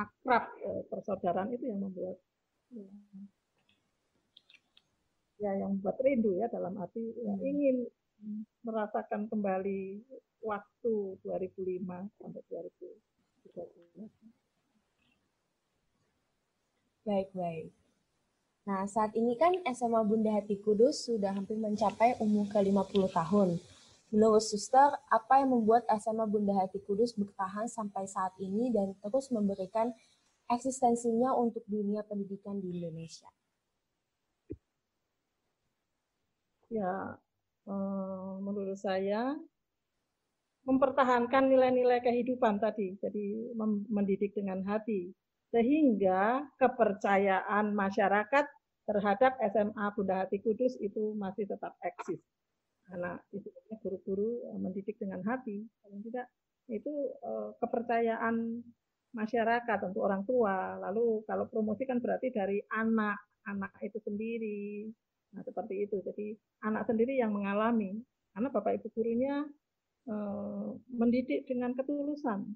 [0.00, 2.16] akrab eh, persaudaraan itu yang membuat
[2.74, 2.88] ya,
[5.40, 7.44] ya yang membuat rindu ya dalam arti ya, hmm.
[7.44, 7.76] ingin
[8.60, 10.04] merasakan kembali
[10.44, 14.30] waktu 2005 sampai 2013.
[17.00, 17.72] Baik, baik.
[18.68, 23.56] Nah, saat ini kan SMA Bunda Hati Kudus sudah hampir mencapai umur ke-50 tahun.
[24.12, 29.32] Menurut Suster, apa yang membuat SMA Bunda Hati Kudus bertahan sampai saat ini dan terus
[29.32, 29.96] memberikan
[30.50, 33.30] eksistensinya untuk dunia pendidikan di Indonesia?
[36.70, 37.18] Ya,
[37.70, 39.36] Eh, menurut saya
[40.66, 43.26] mempertahankan nilai-nilai kehidupan tadi, jadi
[43.88, 45.14] mendidik dengan hati,
[45.54, 48.44] sehingga kepercayaan masyarakat
[48.90, 52.20] terhadap SMA Bunda Hati Kudus itu masih tetap eksis.
[52.90, 53.46] Karena itu
[53.78, 56.26] guru-guru mendidik dengan hati, kalau tidak
[56.70, 58.66] itu eh, kepercayaan
[59.14, 60.78] masyarakat untuk orang tua.
[60.78, 64.86] Lalu kalau promosi kan berarti dari anak, anak itu sendiri,
[65.34, 65.96] Nah, seperti itu.
[66.02, 66.34] Jadi
[66.66, 68.02] anak sendiri yang mengalami,
[68.34, 69.46] karena Bapak Ibu gurunya
[70.06, 70.14] e,
[70.90, 72.50] mendidik dengan ketulusan.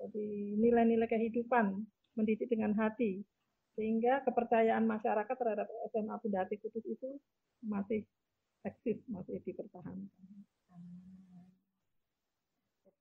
[0.00, 1.78] Jadi nilai-nilai kehidupan,
[2.18, 3.22] mendidik dengan hati.
[3.72, 7.16] Sehingga kepercayaan masyarakat terhadap SMA Bunda Hati Kudus itu
[7.64, 8.04] masih
[8.68, 10.44] eksis, masih dipertahankan.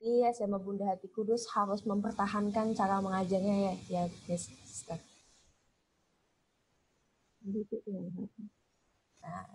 [0.02, 4.98] Jadi SMA Bunda Hati Kudus harus mempertahankan cara mengajarnya ya, ya, ya Sister.
[9.22, 9.46] Nah,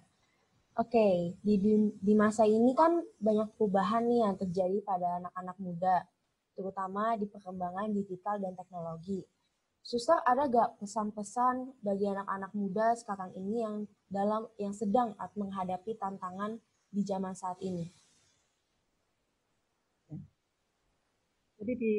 [0.76, 1.34] Oke, okay.
[1.42, 1.58] di,
[1.98, 5.96] di masa ini kan banyak perubahan nih yang terjadi pada anak-anak muda,
[6.54, 9.26] terutama di perkembangan digital dan teknologi.
[9.82, 16.60] Suster, ada gak pesan-pesan bagi anak-anak muda sekarang ini yang dalam yang sedang menghadapi tantangan
[16.92, 17.90] di zaman saat ini?
[21.66, 21.94] Jadi di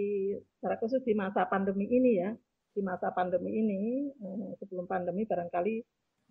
[0.56, 2.32] secara khusus di masa pandemi ini ya,
[2.72, 5.76] di masa pandemi ini, eh, sebelum pandemi barangkali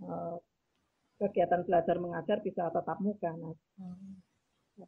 [0.08, 0.36] eh,
[1.20, 3.36] kegiatan belajar mengajar bisa tatap muka.
[3.36, 3.52] Nah,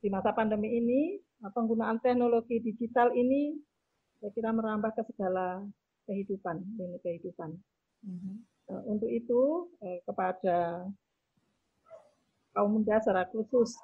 [0.00, 3.52] di masa pandemi ini, eh, penggunaan teknologi digital ini
[4.16, 5.60] saya kira merambah ke segala
[6.08, 7.52] kehidupan, ini kehidupan.
[8.00, 8.48] Hmm.
[8.88, 9.68] Untuk itu,
[10.08, 10.88] kepada
[12.56, 13.76] kaum muda secara khusus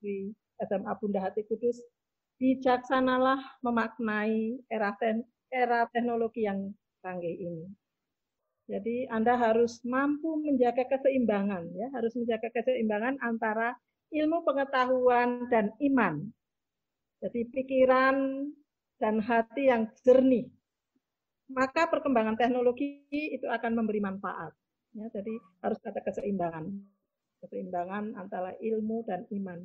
[0.00, 0.32] di
[0.64, 1.76] SMA Bunda Hati Kudus,
[2.42, 4.90] bijaksanalah memaknai era,
[5.54, 7.70] era teknologi yang canggih ini.
[8.66, 13.78] Jadi Anda harus mampu menjaga keseimbangan, ya, harus menjaga keseimbangan antara
[14.10, 16.34] ilmu pengetahuan dan iman.
[17.22, 18.50] Jadi pikiran
[18.98, 20.50] dan hati yang jernih.
[21.46, 24.50] Maka perkembangan teknologi itu akan memberi manfaat.
[24.98, 26.74] Ya, jadi harus ada keseimbangan.
[27.44, 29.58] Keseimbangan antara ilmu dan iman.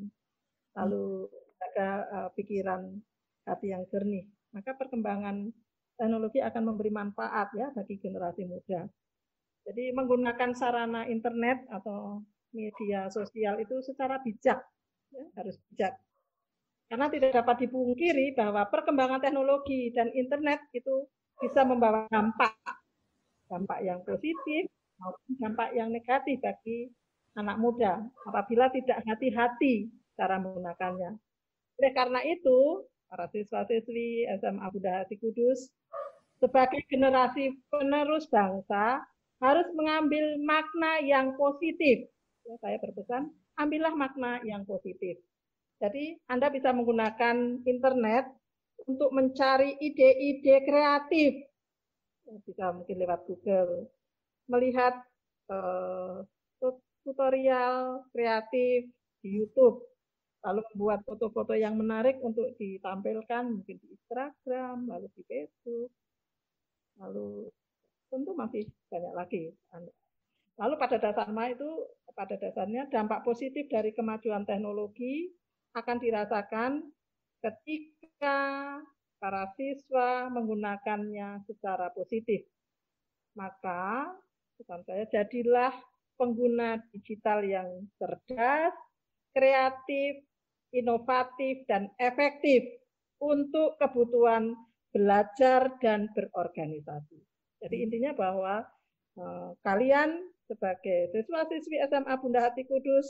[0.78, 3.02] Lalu jaga uh, pikiran
[3.46, 4.26] hati yang jernih.
[4.54, 5.52] Maka perkembangan
[5.98, 8.86] teknologi akan memberi manfaat ya bagi generasi muda.
[9.68, 12.24] Jadi menggunakan sarana internet atau
[12.56, 14.64] media sosial itu secara bijak,
[15.12, 16.00] ya, harus bijak.
[16.88, 21.04] Karena tidak dapat dipungkiri bahwa perkembangan teknologi dan internet itu
[21.36, 22.56] bisa membawa dampak,
[23.52, 26.88] dampak yang positif maupun dampak yang negatif bagi
[27.38, 31.12] anak muda apabila tidak hati-hati cara menggunakannya.
[31.78, 35.70] Oleh karena itu, para siswa-siswi SMA Bunda Hati Kudus
[36.38, 39.02] sebagai generasi penerus bangsa
[39.42, 42.10] harus mengambil makna yang positif.
[42.46, 45.22] Ya, saya berpesan, ambillah makna yang positif.
[45.78, 48.26] Jadi Anda bisa menggunakan internet
[48.90, 51.32] untuk mencari ide-ide kreatif.
[52.26, 53.90] Ya, bisa mungkin lewat Google.
[54.50, 54.98] Melihat
[55.54, 56.26] uh,
[57.06, 58.90] tutorial kreatif
[59.22, 59.86] di YouTube.
[60.46, 65.90] Lalu membuat foto-foto yang menarik untuk ditampilkan mungkin di Instagram, lalu di Facebook,
[67.02, 67.50] lalu
[68.08, 69.44] tentu masih banyak lagi.
[70.58, 71.70] Lalu pada dasarnya itu
[72.18, 75.30] pada dasarnya dampak positif dari kemajuan teknologi
[75.78, 76.82] akan dirasakan
[77.46, 78.40] ketika
[79.22, 82.46] para siswa menggunakannya secara positif.
[83.38, 84.10] Maka
[84.58, 85.74] pesan saya jadilah
[86.18, 87.70] pengguna digital yang
[88.02, 88.74] cerdas,
[89.38, 90.26] kreatif,
[90.78, 92.64] inovatif, dan efektif
[93.18, 94.54] untuk kebutuhan
[94.94, 97.20] belajar dan berorganisasi.
[97.62, 98.66] Jadi intinya bahwa
[99.18, 103.06] eh, kalian sebagai siswa-siswi SMA Bunda Hati Kudus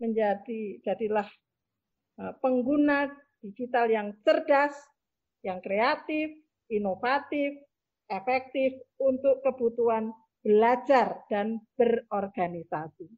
[0.00, 1.28] menjadi jadilah
[2.20, 3.08] eh, pengguna
[3.40, 4.76] digital yang cerdas,
[5.40, 6.30] yang kreatif,
[6.68, 7.56] inovatif,
[8.12, 10.12] efektif untuk kebutuhan
[10.44, 13.08] belajar dan berorganisasi.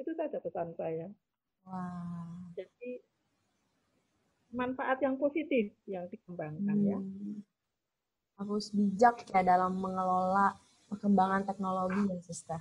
[0.00, 1.08] Itu saja pesan saya.
[1.64, 2.56] Wow.
[2.56, 3.04] Jadi
[4.50, 6.98] manfaat yang positif yang dikembangkan ya.
[6.98, 7.38] hmm.
[7.38, 7.40] ya.
[8.40, 10.56] Harus bijak ya dalam mengelola
[10.90, 12.60] perkembangan teknologi ya, Sister.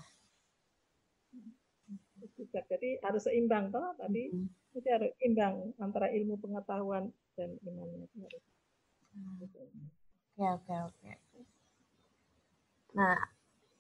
[2.40, 2.66] Bijak.
[2.72, 4.32] Jadi harus seimbang toh tadi.
[4.32, 4.48] Hmm.
[4.76, 8.06] Jadi harus imbang antara ilmu pengetahuan dan imannya.
[8.16, 9.44] Hmm.
[10.40, 11.12] Oke, oke, oke.
[12.96, 13.18] Nah,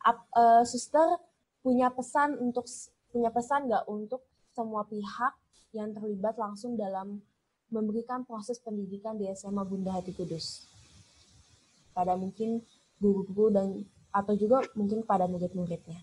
[0.03, 1.19] up, uh, Sister
[1.63, 2.65] punya pesan untuk
[3.09, 5.33] punya pesan nggak untuk semua pihak
[5.75, 7.21] yang terlibat langsung dalam
[7.69, 10.69] memberikan proses pendidikan di SMA Bunda Hati Kudus
[11.93, 12.61] pada mungkin
[12.97, 13.67] guru-guru dan
[14.09, 16.01] atau juga mungkin pada murid-muridnya.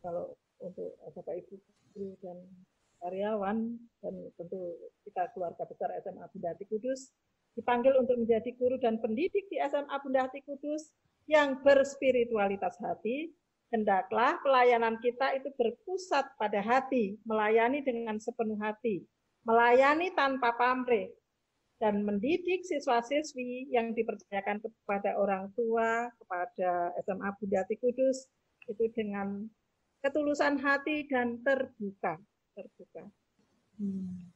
[0.00, 1.54] Kalau untuk Bapak Ibu
[1.92, 2.38] guru dan
[3.00, 3.58] karyawan
[4.04, 7.10] dan tentu kita keluarga besar SMA Bunda Hati Kudus
[7.58, 10.94] dipanggil untuk menjadi guru dan pendidik di SMA Bunda Hati Kudus
[11.26, 13.30] yang berspiritualitas hati
[13.70, 19.06] hendaklah pelayanan kita itu berpusat pada hati, melayani dengan sepenuh hati,
[19.46, 21.10] melayani tanpa pamrih,
[21.80, 28.28] dan mendidik siswa-siswi yang dipercayakan kepada orang tua, kepada SMA Budati Kudus,
[28.68, 29.48] itu dengan
[30.04, 32.20] ketulusan hati dan terbuka.
[32.52, 33.08] terbuka.
[33.80, 34.28] Hmm.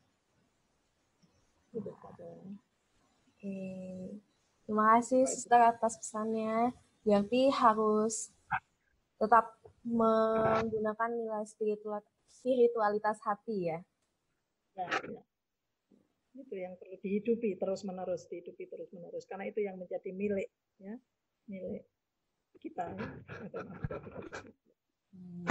[1.74, 3.60] Oke.
[4.64, 6.72] Terima kasih Sister atas pesannya.
[7.04, 8.33] Berarti harus
[9.18, 11.44] tetap menggunakan nilai
[12.28, 13.78] spiritualitas hati ya.
[14.74, 15.22] Ya, ya.
[16.34, 20.50] Itu yang perlu dihidupi terus menerus, dihidupi terus menerus karena itu yang menjadi milik
[20.82, 20.94] ya,
[21.46, 21.86] milik
[22.58, 22.90] kita.
[25.14, 25.46] Hmm,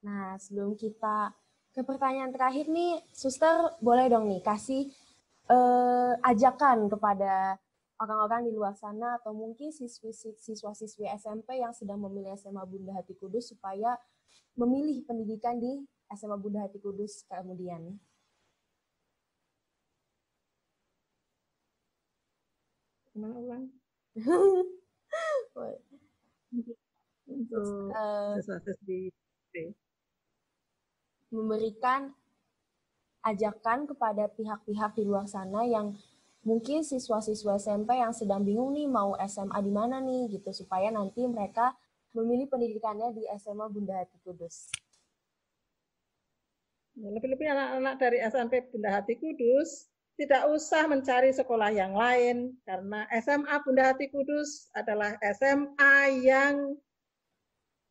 [0.00, 1.36] Nah, sebelum kita
[1.76, 4.88] ke pertanyaan terakhir nih, Suster boleh dong nih kasih
[5.50, 7.60] eh, ajakan kepada
[8.00, 13.52] orang-orang di luar sana atau mungkin siswa-siswi SMP yang sedang memilih SMA Bunda Hati Kudus
[13.52, 14.00] supaya
[14.56, 15.84] memilih pendidikan di
[16.16, 18.00] SMA Bunda Hati Kudus kemudian.
[23.20, 23.68] ulang?
[27.30, 28.32] Untuk uh,
[31.30, 32.16] memberikan
[33.20, 35.92] ajakan kepada pihak-pihak di luar sana yang
[36.40, 41.24] mungkin siswa-siswa SMP yang sedang bingung nih mau SMA di mana nih gitu supaya nanti
[41.28, 41.76] mereka
[42.16, 44.72] memilih pendidikannya di SMA Bunda Hati Kudus.
[47.00, 49.88] Lebih-lebih anak-anak dari SMP Bunda Hati Kudus
[50.20, 56.76] tidak usah mencari sekolah yang lain karena SMA Bunda Hati Kudus adalah SMA yang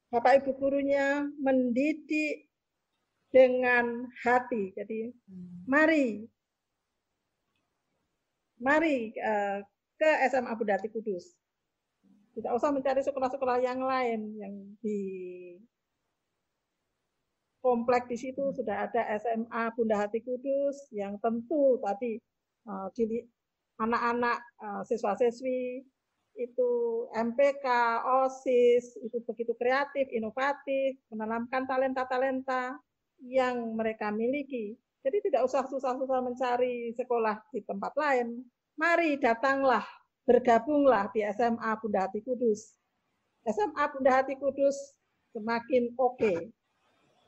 [0.10, 2.50] Bapak Ibu gurunya mendidik
[3.30, 4.74] dengan hati.
[4.74, 5.70] Jadi hmm.
[5.70, 6.26] mari
[8.60, 9.64] mari uh,
[9.96, 11.36] ke SMA Budati Kudus.
[12.36, 15.00] Tidak usah mencari sekolah-sekolah yang lain yang di
[17.60, 22.16] komplek di situ sudah ada SMA Bunda Hati Kudus yang tentu tadi
[22.68, 22.88] uh,
[23.80, 25.84] anak-anak uh, siswa-siswi
[26.40, 26.72] itu
[27.12, 27.68] MPK,
[28.24, 32.80] OSIS, itu begitu kreatif, inovatif, menanamkan talenta-talenta
[33.28, 38.44] yang mereka miliki jadi tidak usah susah-susah mencari sekolah di tempat lain.
[38.76, 39.84] Mari datanglah,
[40.28, 42.76] bergabunglah di SMA Bunda Hati Kudus.
[43.48, 44.76] SMA Bunda Hati Kudus
[45.32, 46.38] semakin oke okay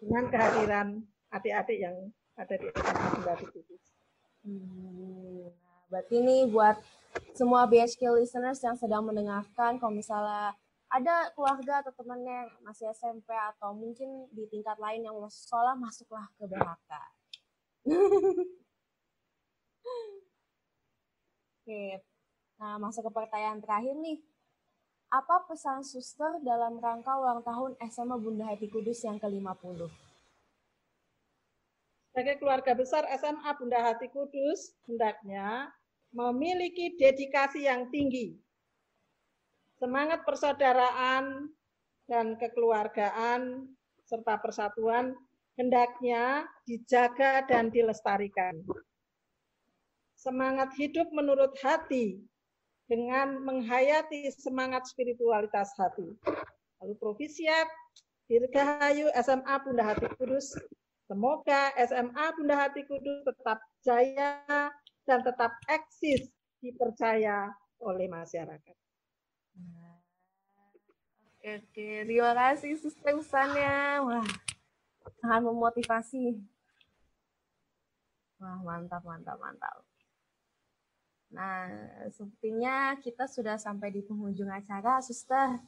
[0.01, 0.87] dengan kehadiran
[1.29, 1.95] adik-adik yang
[2.35, 3.83] ada di SMA Bunda Hati Kudus.
[4.41, 6.81] Hmm, nah, berarti ini buat
[7.37, 10.57] semua BHK listeners yang sedang mendengarkan, kalau misalnya
[10.91, 15.73] ada keluarga atau temannya yang masih SMP atau mungkin di tingkat lain yang masuk sekolah,
[15.79, 16.91] masuklah ke BHK.
[21.61, 22.05] Oke,
[22.61, 24.21] nah masuk ke pertanyaan terakhir nih.
[25.11, 29.89] Apa pesan suster dalam rangka ulang tahun SMA Bunda Hati Kudus yang ke-50?
[32.11, 35.73] Sebagai keluarga besar SMA Bunda Hati Kudus, hendaknya
[36.11, 38.35] memiliki dedikasi yang tinggi,
[39.79, 41.49] semangat persaudaraan
[42.05, 43.71] dan kekeluargaan
[44.03, 45.15] serta persatuan
[45.61, 48.65] hendaknya dijaga dan dilestarikan.
[50.17, 52.17] Semangat hidup menurut hati
[52.89, 56.17] dengan menghayati semangat spiritualitas hati.
[56.81, 57.69] Lalu Provisiat,
[58.25, 60.49] Dirgahayu SMA Bunda Hati Kudus,
[61.05, 64.41] semoga SMA Bunda Hati Kudus tetap jaya
[65.05, 68.77] dan tetap eksis dipercaya oleh masyarakat.
[71.41, 71.89] Oke, oke.
[72.05, 74.05] terima kasih suster pesannya.
[74.05, 74.25] Wah,
[75.21, 76.37] sangat memotivasi.
[78.41, 79.85] Wah, mantap, mantap, mantap.
[81.31, 81.69] Nah,
[82.11, 85.61] sepertinya kita sudah sampai di penghujung acara, suster.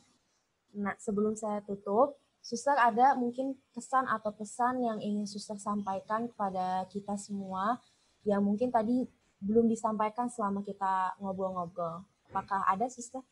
[0.75, 6.83] Nah, sebelum saya tutup, suster ada mungkin kesan atau pesan yang ingin suster sampaikan kepada
[6.91, 7.79] kita semua
[8.27, 9.07] yang mungkin tadi
[9.39, 12.03] belum disampaikan selama kita ngobrol-ngobrol.
[12.31, 13.23] Apakah ada, suster?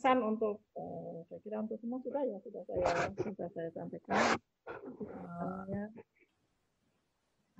[0.00, 4.40] Pesan untuk uh, saya kira untuk semua sudah ya sudah saya sudah saya sampaikan.
[4.96, 5.84] Pesannya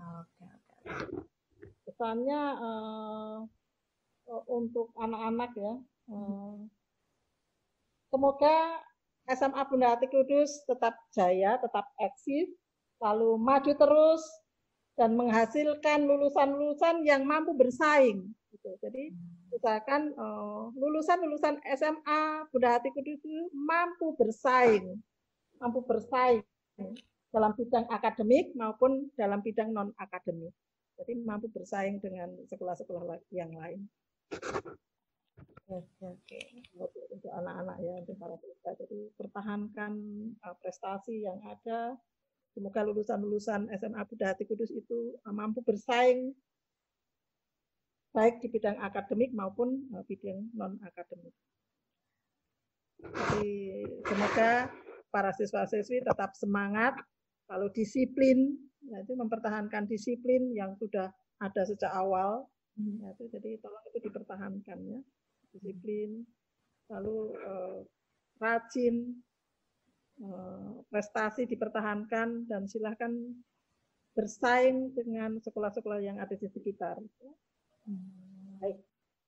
[0.00, 0.76] oke oke.
[1.84, 3.44] pesannya uh,
[4.48, 5.74] untuk anak-anak ya
[6.16, 6.56] uh,
[8.08, 8.88] semoga
[9.28, 12.48] SMA Bunda Hati Kudus tetap jaya tetap eksis
[13.04, 14.24] lalu maju terus
[14.96, 19.08] dan menghasilkan lulusan-lulusan yang mampu bersaing gitu jadi
[19.48, 25.00] misalkan uh, lulusan-lulusan SMA Bunda Hati Kudus itu mampu bersaing,
[25.56, 26.44] mampu bersaing
[27.32, 30.52] dalam bidang akademik maupun dalam bidang non akademik.
[31.00, 33.88] Jadi mampu bersaing dengan sekolah-sekolah yang lain.
[36.04, 36.42] Oke.
[37.08, 38.76] Untuk anak-anak ya, untuk para siswa.
[38.76, 39.92] Jadi pertahankan
[40.44, 41.96] uh, prestasi yang ada.
[42.52, 46.34] Semoga lulusan-lulusan SMA Bunda Hati Kudus itu uh, mampu bersaing
[48.10, 51.34] baik di bidang akademik maupun eh, bidang non akademik.
[53.00, 54.68] Jadi semoga
[55.10, 56.94] para siswa-siswi tetap semangat,
[57.50, 58.54] kalau disiplin,
[58.86, 61.10] ya itu mempertahankan disiplin yang sudah
[61.42, 62.46] ada sejak awal.
[62.80, 65.00] Ya, itu, jadi tolong itu dipertahankan ya,
[65.52, 66.24] disiplin,
[66.88, 67.78] lalu eh,
[68.40, 68.96] rajin,
[70.22, 73.12] eh, prestasi dipertahankan dan silahkan
[74.14, 76.98] bersaing dengan sekolah-sekolah yang ada di sekitar.
[77.88, 78.78] Ya baik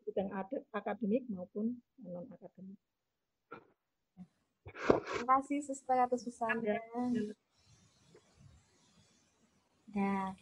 [0.04, 0.28] bidang
[0.74, 2.78] akademik maupun non akademik.
[4.72, 6.76] Terima kasih Suster atas pesannya.
[9.92, 10.32] Nah,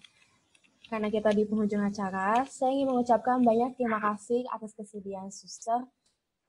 [0.86, 5.86] karena kita di penghujung acara, saya ingin mengucapkan banyak terima kasih atas kesediaan Suster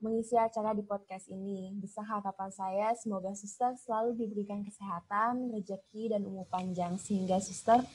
[0.02, 1.78] mengisi acara di podcast ini.
[1.78, 7.86] Besar harapan saya semoga Suster selalu diberikan kesehatan, rezeki, dan umur panjang sehingga Suster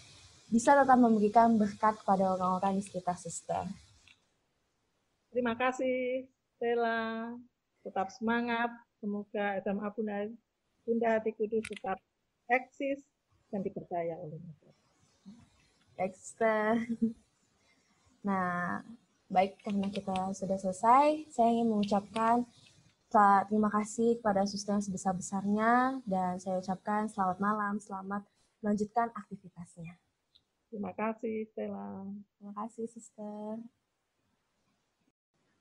[0.46, 3.66] bisa tetap memberikan berkat kepada orang-orang di sekitar suster.
[5.34, 7.34] Terima kasih, Stella.
[7.82, 8.70] Tetap semangat.
[9.02, 10.18] Semoga SMA Bunda,
[10.88, 12.00] Bunda Hati Kudus tetap
[12.48, 13.04] eksis
[13.52, 14.76] dan dipercaya oleh masyarakat.
[16.00, 16.72] Ekster.
[18.26, 18.82] Nah,
[19.30, 22.42] baik karena kita sudah selesai, saya ingin mengucapkan
[23.46, 28.26] terima kasih kepada suster yang sebesar-besarnya dan saya ucapkan selamat malam, selamat
[28.60, 30.05] melanjutkan aktivitasnya.
[30.66, 32.06] Terima kasih, Stella.
[32.38, 33.62] Terima kasih, Sister.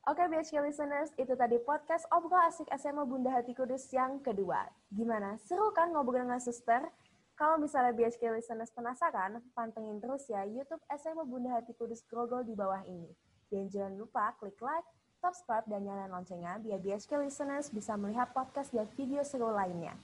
[0.05, 4.69] Oke, BHK listeners, itu tadi podcast Obrol Asik SMA Bunda Hati Kudus yang kedua.
[4.93, 5.41] Gimana?
[5.41, 6.93] Seru kan ngobrol dengan suster?
[7.33, 12.53] Kalau misalnya BHK listeners penasaran, pantengin terus ya YouTube SMA Bunda Hati Kudus Grogol di
[12.53, 13.09] bawah ini.
[13.49, 14.85] Dan jangan lupa klik like,
[15.17, 19.97] subscribe, dan nyalain loncengnya biar BHK listeners bisa melihat podcast dan video seru lainnya.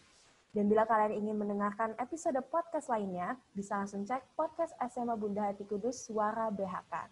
[0.51, 5.63] Dan bila kalian ingin mendengarkan episode podcast lainnya, bisa langsung cek podcast SMA Bunda Hati
[5.63, 7.07] Kudus Suara BHK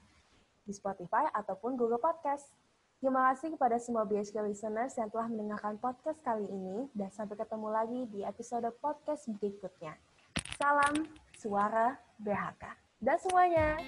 [0.68, 2.52] di Spotify ataupun Google Podcast.
[3.00, 7.68] Terima kasih kepada semua BHK listeners yang telah mendengarkan podcast kali ini dan sampai ketemu
[7.72, 9.96] lagi di episode podcast berikutnya.
[10.60, 11.08] Salam
[11.40, 12.76] Suara BHK.
[13.00, 13.80] Dan semuanya.